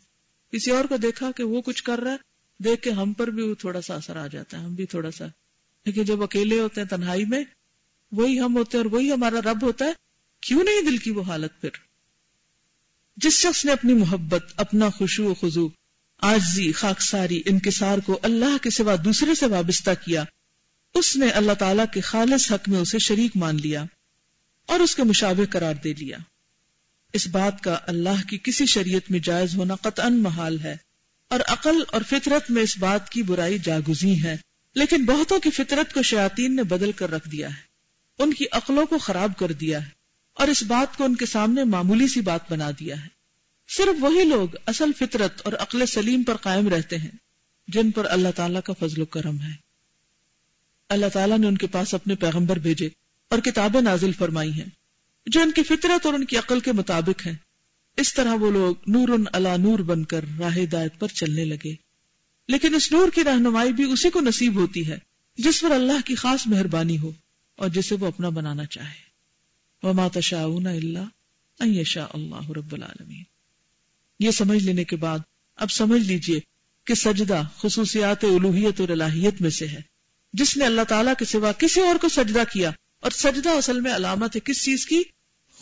کسی 0.52 0.72
اور 0.72 0.86
کو 0.86 0.98
دیکھا 0.98 1.32
کہ 1.32 1.44
وہ 1.44 1.62
کچھ 1.62 1.84
کر 1.84 2.00
رہا 2.00 2.12
ہے، 2.12 2.18
دیکھ 2.64 2.82
کے 2.82 2.92
ہم 2.92 3.14
پر 3.14 3.28
بھی 3.28 3.56
تھوڑا 3.56 3.82
سا 3.82 3.96
اثر 3.96 4.16
آ 4.16 4.28
جاتا 4.28 4.60
ہے، 4.60 4.64
ہم 4.64 4.76
بھی 4.76 4.86
تھوڑا 4.86 5.12
سا 5.12 5.26
لیکن 5.86 6.04
جب 6.04 6.24
اکیلے 6.24 6.60
ہوتے 6.60 6.82
ہیں 6.82 6.88
تنہائی 6.88 7.26
میں، 7.26 7.44
وہی 8.12 8.40
ہم 8.40 8.58
ہوتے 8.58 8.78
ہیں 8.78 8.86
اور 8.86 8.92
وہی 8.92 9.12
ہمارا 9.12 9.40
رب 9.42 9.64
ہوتا 9.64 9.86
ہے، 9.86 9.92
کیوں 10.42 10.64
نہیں 10.64 10.82
دل 10.82 10.98
کی 10.98 11.12
وہ 11.12 11.24
حالت 11.24 11.62
پھر؟ 11.62 11.70
جس 13.18 13.34
شخص 13.34 13.66
نے 13.66 13.72
اپنی 13.72 13.94
محبت، 13.94 14.54
اپنا 14.58 14.90
خوشو 14.90 15.26
و 15.26 15.34
خزو 15.34 15.68
آجزی 16.18 16.72
خاکساری، 16.72 17.42
انکسار 17.46 17.98
کو 17.98 18.20
اللہ 18.24 18.58
کے 18.62 18.70
سوا 18.70 18.96
دوسرے 19.06 19.36
سے 19.36 19.46
وابستہ 19.46 19.90
کیا، 20.06 20.24
اس 20.94 21.16
نے 21.16 21.30
اللہ 21.30 21.52
تعالی 21.54 21.84
کے 21.94 22.02
خالص 22.02 22.52
حق 22.52 22.70
میں 22.70 22.80
اسے 22.80 22.98
شریک 23.00 23.32
مان 23.36 23.56
لیا 23.56 23.86
اور 24.66 24.80
اس 24.80 24.96
کے 24.96 25.04
مشابہ 25.04 25.46
قرار 25.52 25.74
دے 25.84 25.94
لیا۔ 25.94 26.18
اس 27.14 27.28
بات 27.28 27.62
کا 27.62 27.80
اللہ 27.88 28.30
کی 28.30 28.38
کسی 28.44 28.66
شریعت 28.66 29.12
میں 29.12 29.20
جائز 29.20 29.56
ہونا 29.56 29.76
قطعا 29.76 30.10
محال 30.10 30.60
ہے 30.60 30.78
اور 31.28 31.40
عقل 31.48 31.84
اور 31.88 32.02
فطرت 32.10 32.52
میں 32.52 32.64
اس 32.64 32.78
بات 32.78 33.10
کی 33.10 33.24
برائی 33.24 33.58
جاگزی 33.60 34.24
ہے۔ 34.24 34.38
لیکن 34.76 35.06
بہتوں 35.06 35.40
کی 35.40 35.52
فطرت 35.52 35.94
کو 35.94 36.02
شیاطین 36.02 36.56
نے 36.56 36.64
بدل 36.64 36.92
کر 36.92 37.12
رکھ 37.12 37.30
دیا 37.30 37.50
ہے۔ 37.50 37.72
ان 38.20 38.34
کی 38.34 38.46
عقلوں 38.52 38.86
کو 38.86 38.98
خراب 38.98 39.32
کر 39.38 39.52
دیا 39.52 39.86
ہے 39.86 39.90
اور 40.34 40.48
اس 40.48 40.64
بات 40.64 40.98
کو 40.98 41.04
ان 41.04 41.16
کے 41.16 41.26
سامنے 41.26 41.64
معمولی 41.64 42.08
سی 42.08 42.22
بات 42.22 42.52
بنا 42.52 42.72
دیا 42.80 43.04
ہے۔ 43.04 43.08
صرف 43.70 43.96
وہی 44.00 44.24
لوگ 44.24 44.50
اصل 44.66 44.92
فطرت 45.00 45.42
اور 45.44 45.54
عقل 45.54 45.86
سلیم 45.86 46.24
پر 46.24 46.36
قائم 46.36 46.70
رہتے 46.70 46.98
ہیں 46.98 47.12
جن 47.68 47.92
پر 47.92 48.06
اللہ 48.06 48.28
تعالیٰ 48.36 48.62
کا 48.62 48.74
فضل 48.80 49.02
و 49.02 49.06
کرم 49.06 49.42
ہے۔ 49.42 49.54
اللہ 50.90 51.06
تعالیٰ 51.14 51.38
نے 51.38 51.48
ان 51.48 51.58
کے 51.58 51.68
پاس 51.68 51.94
اپنے 51.94 52.16
پیغمبر 52.16 52.60
بھیجے 52.60 52.90
اور 53.30 53.40
کتابیں 53.40 53.82
نازل 53.82 54.12
فرمائی 54.12 54.52
ہیں 54.52 54.66
جو 55.26 55.42
ان 55.42 55.52
کی 55.52 55.64
فطرت 55.64 56.06
اور 56.06 56.14
ان 56.14 56.26
کی 56.26 56.38
عقل 56.38 56.60
کے 56.60 56.72
مطابق 56.72 57.28
ہیں۔ 57.28 57.34
اس 57.98 58.14
طرح 58.14 58.34
وہ 58.34 58.52
لوگ 58.52 58.76
نور 58.88 59.10
ان 59.10 59.24
اللہ 59.34 59.58
نور 59.58 59.80
بن 59.80 60.04
کر 60.04 60.26
راہ 60.40 60.58
ہدایت 60.58 61.00
پر 61.00 61.08
چلنے 61.08 61.46
لگے۔ 61.46 61.91
لیکن 62.48 62.76
اس 62.76 62.92
نور 62.92 63.08
کی 63.10 63.24
رہنمائی 63.24 63.74
بھی 63.74 63.84
اسی 63.84 64.10
کو 64.10 64.22
نصیب 64.22 64.56
ہوتی 64.56 64.88
ہے، 64.88 64.98
جس 65.38 65.62
پر 65.62 65.72
اللہ 65.72 66.06
کی 66.06 66.16
خاص 66.16 66.48
مہربانی 66.48 66.98
ہو 66.98 67.12
اور 67.56 67.70
جسے 67.70 67.96
وہ 67.96 68.08
اپنا 68.08 68.30
بنانا 68.30 68.66
چاہے۔ 68.66 69.12
وہ 69.84 69.94
مات 69.94 70.20
شاہ 70.20 70.44
اللہ 70.44 71.84
شاہ 71.84 72.08
اللہ 72.14 72.50
رب 72.50 72.74
العالمین 72.74 73.24
یہ 74.20 74.32
سمجھ 74.32 74.64
لینے 74.64 74.84
کے 74.84 74.96
بعد 74.96 75.20
اب 75.56 75.72
سمجھ 75.72 76.02
لیجیے 76.02 76.40
کہ 76.86 76.94
سجدہ 76.94 77.42
خصوصیات 77.58 78.24
الوحیت 78.24 78.82
اور 78.82 78.90
الہیت 78.90 79.42
میں 79.42 79.50
سے 79.50 79.68
ہے۔ 79.68 79.82
جس 80.34 80.58
نے 80.58 80.66
اللہ 80.66 80.82
تعالیٰ 80.82 81.14
کے 81.20 81.26
سوا 81.26 81.52
کسی 81.52 81.82
اور 81.82 81.96
کو 81.96 82.10
سجدہ 82.10 82.44
کیا 82.54 82.72
اور 83.02 83.12
سجدہ 83.12 83.50
اصل 83.50 83.80
میں 83.80 83.96
علامت 83.96 84.36
ہے 84.36 84.42
کس 84.44 84.64
چیز 84.64 84.86
کی؟ 84.86 85.04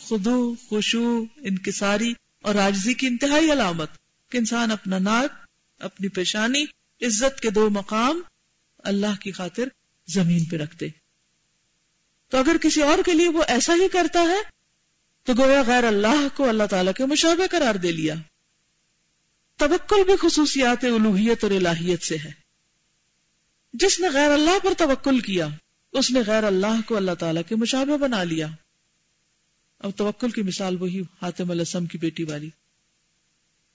خدو 0.08 0.54
خوشو 0.68 1.24
انکساری 1.36 2.12
اور 2.42 2.54
آجزی 2.54 2.94
کی 2.94 3.06
انتہائی 3.06 3.52
علامت 3.52 3.88
کہ 4.28 4.38
انسان 4.38 4.70
اپنا 4.70 4.98
ناک 4.98 5.39
اپنی 5.80 6.08
پیشانی، 6.08 6.62
عزت 7.06 7.40
کے 7.40 7.50
دو 7.50 7.70
مقام 7.70 8.20
اللہ 8.78 9.20
کی 9.20 9.32
خاطر 9.32 9.62
زمین 10.08 10.44
پہ 10.44 10.56
رکھتے۔ 10.56 10.88
تو 12.28 12.38
اگر 12.38 12.56
کسی 12.62 12.82
اور 12.82 12.98
کے 13.04 13.12
لیے 13.12 13.28
وہ 13.28 13.44
ایسا 13.48 13.74
ہی 13.74 13.88
کرتا 13.88 14.20
ہے، 14.20 14.60
تو 15.22 15.32
گویا 15.38 15.62
غیر 15.66 15.84
اللہ 15.84 16.36
کو 16.36 16.48
اللہ 16.48 16.62
تعالیٰ 16.70 16.92
کے 16.92 17.06
مشابہ 17.06 17.46
قرار 17.50 17.74
دے 17.74 17.92
لیا۔ 17.92 18.14
تبکل 19.56 20.04
بھی 20.04 20.14
خصوصیات 20.20 20.84
الوحیت 20.84 21.44
اور 21.44 21.52
الہیت 21.52 22.02
سے 22.02 22.16
ہے۔ 22.16 22.30
جس 23.72 24.00
نے 24.00 24.08
غیر 24.08 24.30
اللہ 24.30 24.58
پر 24.62 24.72
توکل 24.78 25.20
کیا، 25.20 25.48
اس 25.92 26.10
نے 26.10 26.20
غیر 26.26 26.44
اللہ 26.44 26.80
کو 26.86 26.96
اللہ 26.96 27.14
تعالیٰ 27.18 27.42
کے 27.48 27.56
مشابہ 27.56 27.96
بنا 27.96 28.24
لیا۔ 28.24 28.46
اب 29.78 29.90
توکل 29.96 30.30
کی 30.30 30.42
مثال 30.42 30.76
وہی 30.76 31.00
حاتم 31.00 31.50
السم 31.50 31.86
کی 31.86 31.98
بیٹی 31.98 32.24
والی۔ 32.24 32.50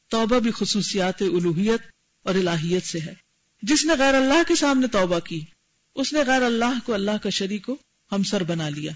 توبہ 0.08 0.40
بھی 0.40 0.52
خصوصیات 0.52 1.22
الوحیت 1.22 1.95
اور 2.26 2.36
الہیت 2.36 2.86
سے 2.86 3.00
ہے۔ 3.00 3.14
جس 3.64 3.86
نے 3.86 3.94
غیر 4.00 4.14
اللہ 4.14 4.44
کے 4.48 4.56
سامنے 4.56 4.88
توبہ 4.88 5.20
کی، 5.20 5.40
اس 5.96 6.14
نے 6.14 6.20
غیر 6.28 6.42
اللہ 6.42 6.80
کو 6.86 6.94
اللہ 6.94 7.18
کا 7.24 7.30
شریک 7.30 7.66
کو 7.66 7.78
ہمسر 8.12 8.44
بنا 8.44 8.70
لیا۔ 8.70 8.92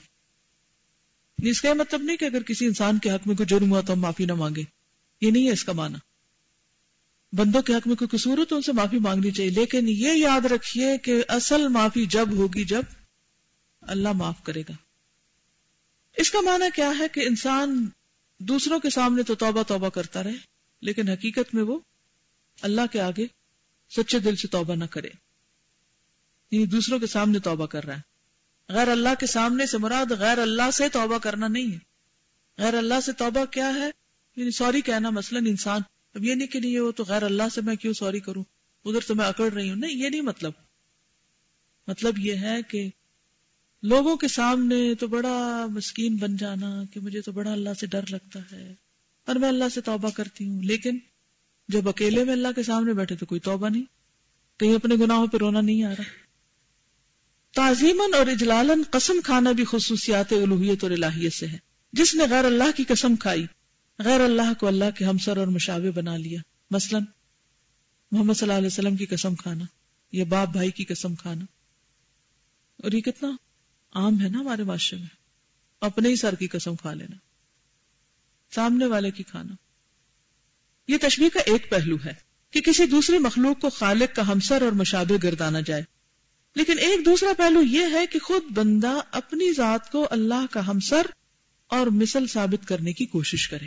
اس 1.38 1.62
کا 1.62 1.74
مطلب 1.74 2.02
نہیں 2.02 2.18
کہ 2.18 2.26
اگر 2.26 2.44
کسی 2.44 2.66
انسان 2.66 3.00
کے 3.00 3.10
حق 3.10 3.28
میں 3.28 3.36
کوئی 3.36 3.48
جرم 3.48 3.72
ہوا 3.72 3.82
تو 3.82 3.94
ہم 3.94 4.00
معافی 4.00 4.26
نہ 4.26 4.34
مانگے 4.34 4.64
یہ 5.22 5.32
نہیں 5.32 5.48
ہے 5.48 5.52
اس 5.52 5.64
کا 5.64 5.72
معنی۔ 5.72 5.98
بندوں 7.34 7.62
کے 7.62 7.74
حق 7.74 7.88
میں 7.88 7.96
کوئی 7.96 8.18
قصور 8.18 8.38
ہو 8.38 8.46
تو 8.46 8.56
ان 8.56 8.62
سے 8.62 8.72
معافی 8.72 9.00
مانگنی 9.00 9.32
چاہیے، 9.32 9.52
لیکن 9.52 9.90
یہ 9.90 10.14
یاد 10.14 10.46
رکھیے 10.46 10.98
کہ 10.98 11.24
اصل 11.28 11.68
معافی 11.68 12.06
جب 12.06 12.32
ہوگی 12.32 12.64
جب 12.64 12.82
اللہ 13.82 14.12
معاف 14.12 14.44
کرے 14.44 14.62
گا۔ 14.70 14.74
اس 16.18 16.32
کا 16.32 16.42
معنی 16.42 16.70
کیا 16.76 16.92
ہے 17.00 17.08
کہ 17.08 17.20
انسان 17.20 17.86
دوسروں 18.40 18.80
کے 18.80 18.90
سامنے 18.90 19.24
تو 19.24 19.36
توبہ 19.36 19.64
توبہ 19.64 19.90
کرتا 19.90 20.24
رہے، 20.24 20.38
لیکن 20.82 21.10
حقیقت 21.10 21.54
میں 21.54 21.64
وہ 21.64 21.80
اللہ 22.62 22.82
کے 22.92 23.02
آگے 23.02 23.28
سچے 23.90 24.20
دل 24.20 24.36
سے 24.36 24.48
توبہ 24.48 24.76
نہ 24.76 24.86
کرے۔ 24.86 25.10
یعنی 26.52 26.66
دوسروں 26.66 27.00
کے 27.00 27.08
سامنے 27.08 27.40
توبہ 27.40 27.66
کر 27.66 27.86
رہا 27.86 27.96
ہے۔ 27.96 28.02
غیر 28.70 28.88
اللہ 28.88 29.10
کے 29.20 29.26
سامنے 29.26 29.66
سے 29.66 29.78
مراد 29.78 30.12
غیر 30.12 30.38
اللہ 30.38 30.72
سے 30.74 30.90
توبہ 30.90 31.18
کرنا 31.18 31.48
نہیں 31.48 31.72
ہے۔ 31.72 31.78
غیر 32.58 32.74
اللہ 32.74 33.02
سے 33.06 33.12
توبہ 33.12 33.46
کیا 33.46 33.74
ہے؟ 33.76 33.92
یعنی 34.36 34.52
سوری 34.52 34.82
کہنا 34.82 35.10
مثلا 35.10 35.40
انسان، 35.40 35.82
اب 36.14 36.26
یہ 36.26 36.36
نہیں 36.36 36.48
کہ 36.48 36.60
نہیں 36.60 36.80
وہ 36.80 36.92
تو 36.92 37.04
غیر 37.04 37.24
اللہ 37.24 37.44
سے 37.54 37.62
میں 37.62 37.76
کیوں 37.76 37.94
سوری 37.94 38.20
کروں؟ 38.20 38.44
ادھر 38.86 39.00
تو 39.08 39.16
میں 39.16 39.26
اکڑ 39.26 39.54
رہی 39.54 39.70
ہوں۔ 39.70 39.76
نہیں، 39.76 39.92
یہ 39.92 40.10
نہیں 40.10 40.22
مطلب۔ 40.22 40.52
مطلب 41.88 42.20
یہ 42.20 42.36
ہے 42.36 42.62
کہ 42.62 42.90
لوگوں 43.84 44.18
کے 44.18 44.28
سامنے 44.28 44.96
تو 44.96 45.08
بڑا 45.08 45.66
مسکین 45.70 46.16
بن 46.16 46.38
جانا 46.38 46.84
کہ 46.94 47.00
مجھے 47.00 47.22
تو 47.22 47.32
بڑا 47.32 47.52
اللہ 47.52 47.70
سے 47.80 47.88
ڈر 47.88 48.02
لگتا 48.10 48.40
ہے 48.52 48.74
اور 49.26 49.36
میں 49.36 49.50
اللہ 49.50 49.70
سے 49.74 49.82
توبہ 49.82 50.10
کرتی 50.10 50.50
ہوں، 50.50 50.64
لیکن 50.64 50.98
جب 51.70 51.90
اکیلے 51.90 52.24
میں 52.24 52.34
اللہ 52.34 52.48
کے 52.56 52.64
سامنے 52.64 52.94
بیٹھے 52.94 53.16
تو 53.16 53.26
کوئی 53.26 53.42
توبہ 53.42 53.70
نہیں، 53.70 53.84
کہیں 54.60 54.76
اپنے 54.76 54.96
گناہوں 54.96 55.28
پہ 55.28 55.38
رونا 55.38 55.62
نہیں 55.62 55.84
آ 55.84 55.90
رہا۔ 55.90 56.04
تعظیمن 57.56 58.14
اور 58.14 58.28
اجلالن 58.28 58.84
قسم 58.92 59.14
کھانا 59.24 59.52
بھی 59.52 59.64
خصوصیات 59.72 60.34
الوحیت 60.34 60.84
اور 60.84 60.92
الہیت 60.92 61.34
سے 61.34 61.48
ہے۔ 61.48 61.58
جس 61.94 62.16
نے 62.16 62.24
غیر 62.30 62.46
اللہ 62.46 62.78
کی 62.78 62.84
قسم 62.84 63.16
کھائی، 63.16 63.46
غیر 64.00 64.22
اللہ 64.22 64.54
کو 64.60 64.68
اللہ 64.68 64.98
کے 64.98 65.06
ہمسر 65.06 65.38
اور 65.38 65.48
مشابے 65.48 65.92
بنا 65.92 66.18
لیا۔ 66.18 66.42
مثلا، 66.72 67.00
محمد 68.12 68.34
صلی 68.34 68.48
اللہ 68.48 68.58
علیہ 68.58 68.68
وسلم 68.68 68.96
کی 68.96 69.06
قسم 69.06 69.36
کھانا 69.36 69.66
یا 70.12 70.26
باپ 70.30 70.48
بھائی 70.48 70.72
کی 70.72 70.84
قسم 70.84 71.16
کھانا۔ 71.16 71.46
اور 72.78 72.92
یہ 72.92 73.02
کتنا 73.02 73.32
عام 73.94 74.22
ہے 74.22 74.30
نا 74.30 74.40
ہمارے 74.40 74.64
معاشرے 74.64 75.00
میں۔ 75.00 75.08
اپنے 75.82 76.10
ہی 76.10 76.16
سر 76.16 76.36
کی 76.36 76.48
قسم 76.48 76.76
کھا 76.76 76.94
لینا، 76.94 77.16
سامنے 78.56 78.86
والے 78.86 79.12
کی 79.12 79.24
کھانا۔ 79.24 79.56
یہ 80.90 80.98
تشبیح 81.02 81.30
کا 81.34 81.40
ایک 81.40 81.70
پہلو 81.70 81.96
ہے 82.06 82.14
کہ 82.52 82.62
کسی 82.62 82.86
دوسری 82.86 83.18
مخلوق 83.18 83.62
کو 83.62 83.70
خالق 83.70 84.16
کا 84.16 84.28
ہمسر 84.28 84.62
اور 84.62 84.72
مشابہ 84.72 85.24
گردانا 85.24 85.60
جائے۔ 85.60 85.84
لیکن 86.56 86.80
ایک 86.80 87.06
دوسرا 87.06 87.30
پہلو 87.38 87.62
یہ 87.62 87.86
ہے 87.92 88.08
کہ 88.08 88.20
خود 88.20 88.44
بندہ 88.54 89.00
اپنی 89.12 89.54
ذات 89.54 89.92
کو 89.92 90.08
اللہ 90.12 90.46
کا 90.52 90.68
ہمسر 90.68 91.02
اور 91.68 91.88
مثل 91.88 92.28
ثابت 92.28 92.68
کرنے 92.68 92.94
کی 92.94 93.06
کوشش 93.06 93.48
کرے۔ 93.48 93.66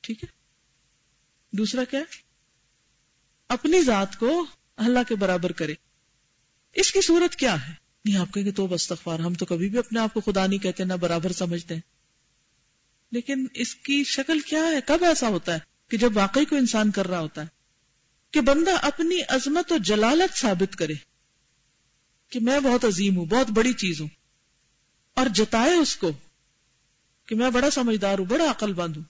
ٹھیک 0.00 0.24
ہے؟ 0.24 0.28
دوسرا 1.56 1.84
کیا 1.84 2.00
اپنی 3.48 3.82
ذات 3.82 4.18
کو 4.18 4.46
اللہ 4.76 4.98
کے 5.08 5.14
برابر 5.14 5.52
کرے۔ 5.52 5.74
اس 6.74 6.92
کی 6.92 7.00
صورت 7.00 7.36
کیا 7.36 7.68
ہے؟ 7.68 7.72
نہیں، 8.04 8.16
آپ 8.16 8.34
کہیں 8.34 8.44
گے 8.44 8.52
تو 8.52 8.66
بستغفار 8.66 9.18
ہم 9.18 9.34
تو 9.34 9.46
کبھی 9.46 9.68
بھی 9.68 9.78
اپنے 9.78 10.00
آپ 10.00 10.14
کو 10.14 10.20
خدا 10.20 10.46
نہیں 10.46 10.58
کہتے، 10.58 10.84
نہ 10.84 10.94
برابر 10.94 11.32
سمجھتے 11.32 11.74
ہیں۔ 11.74 11.95
لیکن 13.16 13.46
اس 13.54 13.74
کی 13.74 14.04
شکل 14.04 14.40
کیا 14.40 14.60
ہے؟ 14.60 14.80
کب 14.86 15.04
ایسا 15.04 15.28
ہوتا 15.28 15.54
ہے 15.54 15.58
کہ 15.88 15.96
جب 15.96 16.16
واقعی 16.16 16.44
کو 16.44 16.56
انسان 16.56 16.90
کر 16.90 17.06
رہا 17.06 17.20
ہوتا 17.20 17.42
ہے 17.42 17.46
کہ 18.30 18.40
بندہ 18.40 18.74
اپنی 18.82 19.20
عظمت 19.28 19.72
اور 19.72 19.78
جلالت 19.78 20.36
ثابت 20.38 20.76
کرے 20.76 20.94
کہ 22.30 22.40
میں 22.40 22.60
بہت 22.60 22.84
عظیم 22.84 23.16
ہوں، 23.16 23.26
بہت 23.26 23.50
بڑی 23.50 23.72
چیز 23.72 24.00
ہوں، 24.00 24.08
اور 25.14 25.26
جتائے 25.34 25.74
اس 25.74 25.96
کو 25.96 26.10
کہ 27.26 27.34
میں 27.34 27.50
بڑا 27.50 27.70
سمجھدار 27.70 28.18
ہوں، 28.18 28.26
بڑا 28.26 28.50
عقل 28.50 28.72
بند 28.72 28.96
ہوں، 28.96 29.04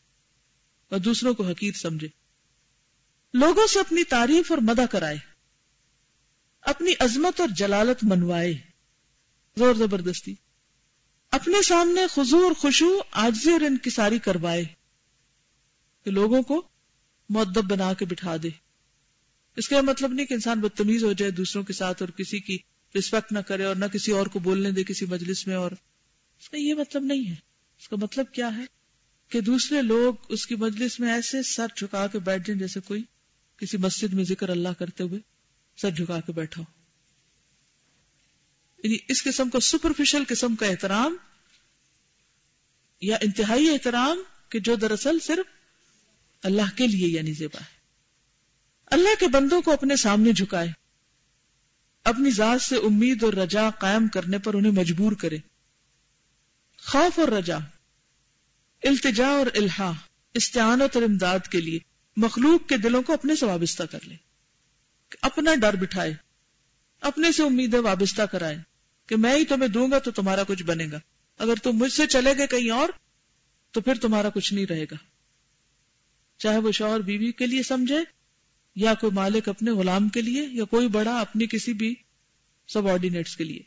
اور 0.90 0.98
دوسروں 0.98 1.34
کو 1.34 1.48
حقیر 1.48 1.72
سمجھے۔ 1.72 2.08
لوگوں 3.34 3.66
سے 3.66 3.80
اپنی 3.80 4.04
تعریف 4.04 4.52
اور 4.52 4.58
مدہ 4.58 4.84
کرائے، 4.90 5.18
اپنی 6.60 6.92
عظمت 7.00 7.40
اور 7.40 7.48
جلالت 7.48 8.04
منوائے۔ 8.04 8.54
زور 9.56 9.74
زبردستی۔ 9.74 10.34
اپنے 11.30 11.62
سامنے 11.62 12.06
خزو 12.06 12.38
اور 12.38 12.52
خوشو 12.52 12.98
آجزی 13.12 13.50
اور 13.50 13.60
انکساری 13.60 14.18
کروائے 14.18 14.64
کہ 16.04 16.10
لوگوں 16.10 16.42
کو 16.42 16.68
معدب 17.28 17.64
بنا 17.64 17.94
کے 17.94 18.04
بٹھا 18.04 18.36
دے۔ 18.42 18.48
اس 19.56 19.68
کا 19.68 19.80
مطلب 19.80 20.12
نہیں 20.12 20.26
کہ 20.26 20.34
انسان 20.34 20.60
بدتمیز 20.60 21.04
ہو 21.04 21.12
جائے 21.12 21.30
دوسروں 21.30 21.64
کے 21.64 21.72
ساتھ 21.72 22.02
اور 22.02 22.08
کسی 22.08 22.38
کی 22.38 22.58
رسپیکٹ 22.98 23.32
نہ 23.32 23.38
کرے 23.38 23.64
اور 23.64 23.76
نہ 23.76 23.84
کسی 23.84 24.12
اور 24.12 24.26
کو 24.26 24.38
بولنے 24.38 24.70
دے 24.70 24.84
کسی 24.84 25.06
مجلس 25.06 25.46
میں 25.46 25.56
اور۔ 25.56 25.70
اس 26.40 26.50
کا 26.50 26.56
یہ 26.56 26.74
مطلب 26.74 27.04
نہیں 27.04 27.28
ہے۔ 27.28 27.34
اس 27.80 27.88
کا 27.88 27.96
مطلب 28.02 28.32
کیا 28.32 28.56
ہے؟ 28.56 28.64
کہ 29.28 29.40
دوسرے 29.40 29.82
لوگ 29.82 30.14
اس 30.28 30.46
کی 30.46 30.54
مجلس 30.54 31.00
میں 31.00 31.12
ایسے 31.12 31.42
سر 31.42 31.66
جھکا 31.76 32.06
کے 32.06 32.18
بیٹھ 32.18 32.46
جائیں 32.46 32.60
جیسے 32.60 32.80
کوئی 32.80 33.02
کسی 33.56 33.76
مسجد 33.76 34.14
میں 34.14 34.24
ذکر 34.24 34.48
اللہ 34.48 34.68
کرتے 34.78 35.04
ہوئے 35.04 35.20
سر 35.76 35.90
جھکا 35.90 36.20
کے 36.20 36.32
بیٹھا 36.32 36.62
ہو۔ 36.62 36.75
یعنی 38.86 38.96
اس 39.08 39.24
قسم 39.24 39.50
کا 39.50 39.60
سپرفیشل 39.60 40.22
قسم 40.28 40.56
کا 40.56 40.66
احترام 40.66 41.16
یا 43.00 43.16
انتہائی 43.16 43.70
احترام 43.70 44.22
کہ 44.48 44.58
جو 44.60 44.74
دراصل 44.74 45.18
صرف 45.18 45.46
اللہ 46.42 46.76
کے 46.76 46.86
لیے 46.86 47.08
یعنی 47.08 47.32
زیبا 47.32 47.60
ہے۔ 47.60 47.74
اللہ 48.86 49.20
کے 49.20 49.28
بندوں 49.28 49.62
کو 49.62 49.72
اپنے 49.72 49.96
سامنے 49.96 50.32
جھکائے، 50.32 50.68
اپنی 52.04 52.30
ذات 52.30 52.62
سے 52.62 52.76
امید 52.76 53.22
اور 53.22 53.32
رجا 53.32 53.70
قائم 53.70 54.08
کرنے 54.08 54.38
پر 54.38 54.54
انہیں 54.54 54.72
مجبور 54.72 55.12
کرے۔ 55.12 55.38
خوف 56.78 57.18
اور 57.18 57.28
رجا، 57.28 57.58
التجا 58.82 59.26
اور 59.26 59.46
الحا 59.54 59.92
استعانت 60.34 60.96
اور 60.96 61.02
امداد 61.02 61.38
کے 61.50 61.60
لیے 61.60 61.78
مخلوق 62.16 62.68
کے 62.68 62.76
دلوں 62.76 63.02
کو 63.02 63.12
اپنے 63.12 63.36
سے 63.36 63.46
وابستہ 63.46 63.82
کر 63.82 63.98
لے 64.04 64.14
اپنا 65.22 65.54
ڈر 65.54 65.76
بٹھائے، 65.76 66.14
اپنے 67.00 67.32
سے 67.32 67.42
امیدیں 67.42 67.78
وابستہ 67.78 68.22
کرائے۔ 68.22 68.75
کہ 69.06 69.16
میں 69.16 69.36
ہی 69.36 69.44
تمہیں 69.44 69.68
دوں 69.68 69.90
گا 69.90 69.98
تو 69.98 70.10
تمہارا 70.10 70.42
کچھ 70.44 70.62
بنے 70.62 70.86
گا۔ 70.92 70.98
اگر 71.38 71.54
تم 71.62 71.72
مجھ 71.72 71.92
سے 71.92 72.06
چلے 72.06 72.38
گئے 72.38 72.46
کہیں 72.46 72.70
اور، 72.70 72.88
تو 73.70 73.80
پھر 73.80 73.94
تمہارا 73.94 74.28
کچھ 74.28 74.54
نہیں 74.54 74.66
رہے 74.66 74.84
گا۔ 74.84 74.94
چاہے 76.38 76.58
وہ 76.58 76.72
شوہر 76.72 77.00
بیوی 77.00 77.32
کے 77.32 77.46
لیے 77.46 77.62
سمجھے، 77.62 77.98
یا 78.74 78.94
کوئی 78.94 79.12
مالک 79.12 79.48
اپنے 79.48 79.70
غلام 79.70 80.08
کے 80.08 80.22
لیے، 80.22 80.48
یا 80.52 80.64
کوئی 80.64 80.88
بڑا 80.88 81.20
اپنی 81.20 81.46
کسی 81.46 81.72
بھی 81.72 81.94
سب 82.68 82.88
آرڈینیٹس 82.88 83.36
کے 83.36 83.44
لیے۔ 83.44 83.60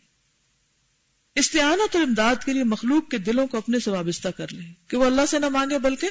استعانت 1.35 1.95
اور 1.95 2.03
امداد 2.03 2.35
کے 2.45 2.53
لیے 2.53 2.63
مخلوق 2.63 3.11
کے 3.11 3.17
دلوں 3.17 3.47
کو 3.47 3.57
اپنے 3.57 3.79
سے 3.79 3.91
وابستہ 3.91 4.27
کر 4.27 4.53
لے 4.53 4.61
کہ 4.87 4.97
وہ 4.97 5.05
اللہ 5.05 5.25
سے 5.25 5.39
نہ 5.39 5.49
مانگے، 5.49 5.79
بلکہ 5.79 6.07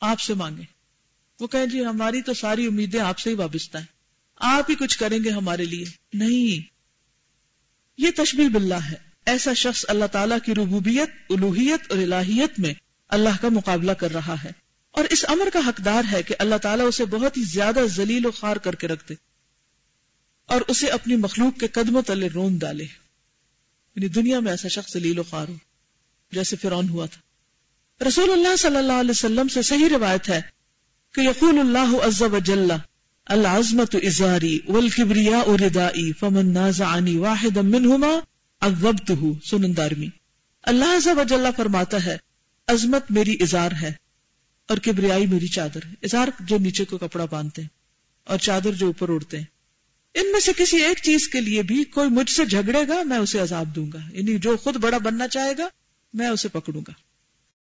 آپ 0.00 0.20
سے 0.20 0.34
مانگے۔ 0.34 0.62
وہ 1.40 1.46
کہیں 1.46 1.66
جی 1.66 1.84
ہماری 1.84 2.22
تو 2.22 2.34
ساری 2.34 2.66
امیدیں 2.66 3.00
آپ 3.00 3.18
سے 3.18 3.30
ہی 3.30 3.34
وابستہ 3.34 3.78
ہیں۔ 3.78 3.98
آپ 4.36 4.70
ہی 4.70 4.74
کچھ 4.74 4.98
کریں 4.98 5.18
گے 5.24 5.30
ہمارے 5.30 5.64
لیے۔ 5.64 5.84
نہیں 6.12 6.77
یہ 7.98 8.10
تشبیح 8.16 8.48
باللہ 8.48 8.74
ہے۔ 8.74 8.94
ایسا 9.26 9.52
شخص 9.52 9.84
اللہ 9.88 10.04
تعالیٰ 10.04 10.38
کی 10.44 10.54
ربوبیت 10.54 11.10
الوحیت 11.30 11.80
اور 11.88 11.98
الہیت 11.98 12.58
میں 12.58 12.74
اللہ 13.08 13.28
کا 13.40 13.48
مقابلہ 13.48 13.92
کر 13.92 14.12
رہا 14.12 14.34
ہے۔ 14.44 14.50
اور 14.90 15.04
اس 15.04 15.24
امر 15.28 15.48
کا 15.52 15.58
حقدار 15.66 16.02
ہے 16.12 16.22
کہ 16.22 16.34
اللہ 16.38 16.56
تعالیٰ 16.56 16.86
اسے 16.86 17.04
بہت 17.04 17.36
ہی 17.36 17.42
زیادہ 17.42 17.80
ذلیل 17.86 18.26
و 18.26 18.30
خار 18.30 18.56
کر 18.56 18.74
کے 18.74 18.88
رکھ 18.88 19.08
دے 19.08 19.14
اور 20.46 20.60
اسے 20.68 20.86
اپنی 20.86 21.16
مخلوق 21.16 21.60
کے 21.60 21.68
قدموں 21.68 22.02
تلے 22.02 22.28
رون 22.34 22.56
ڈالے۔ 22.56 22.84
یعنی 22.84 24.08
دنیا 24.08 24.40
میں 24.40 24.50
ایسا 24.50 24.68
شخص 24.68 24.92
ذلیل 24.92 25.18
و 25.18 25.22
خار 25.22 25.48
ہو، 25.48 25.54
جیسے 26.32 26.56
فرعون 26.56 26.88
ہوا 26.88 27.06
تھا۔ 27.06 27.20
رسول 28.08 28.32
اللہ 28.32 28.56
صلی 28.56 28.76
اللہ 28.76 28.92
علیہ 28.92 29.10
وسلم 29.10 29.48
سے 29.48 29.62
صحیح 29.62 29.88
روایت 29.90 30.28
ہے 30.28 30.40
کہ 31.14 31.20
یقول 31.20 31.58
اللہ 31.58 31.96
عز 31.96 32.22
و 32.22 32.38
جل 32.38 32.72
العظمت 33.28 33.96
ازاری 34.02 34.58
والکبریاء 34.68 35.54
ردائی 35.54 36.12
فمن 36.12 36.52
نازعنی 36.52 37.16
واحدا 37.16 37.60
منہما 37.60 38.08
عذبتہو 38.60 39.32
سنن 39.50 39.76
دارمی۔ 39.76 40.08
اللہ 40.62 40.84
عز 40.84 41.06
و 41.06 41.22
جل 41.28 41.46
فرماتا 41.56 42.04
ہے، 42.06 42.16
عظمت 42.66 43.10
میری 43.10 43.36
ازار 43.40 43.72
ہے 43.82 43.92
اور 44.68 44.78
کبریائی 44.78 45.26
میری 45.26 45.46
چادر 45.46 45.86
ہے۔ 45.86 45.92
ازار 46.02 46.28
جو 46.40 46.58
نیچے 46.58 46.84
کو 46.84 46.98
کپڑا 46.98 47.24
باندھتے 47.24 47.62
ہیں 47.62 47.68
اور 48.24 48.38
چادر 48.38 48.70
جو 48.70 48.86
اوپر 48.86 49.08
اڑتے 49.08 49.38
ہیں۔ 49.38 49.44
ان 50.14 50.32
میں 50.32 50.40
سے 50.40 50.52
کسی 50.56 50.76
ایک 50.76 50.98
چیز 51.02 51.28
کے 51.28 51.40
لیے 51.40 51.62
بھی 51.62 51.84
کوئی 51.84 52.10
مجھ 52.10 52.30
سے 52.30 52.44
جھگڑے 52.44 52.88
گا، 52.88 53.02
میں 53.02 53.18
اسے 53.18 53.38
عذاب 53.38 53.76
دوں 53.76 53.92
گا۔ 53.92 53.98
یعنی 54.12 54.38
جو 54.38 54.56
خود 54.56 54.76
بڑا 54.76 54.98
بننا 54.98 55.28
چاہے 55.28 55.52
گا، 55.58 55.68
میں 56.14 56.28
اسے 56.28 56.48
پکڑوں 56.48 56.82
گا۔ 56.88 57.07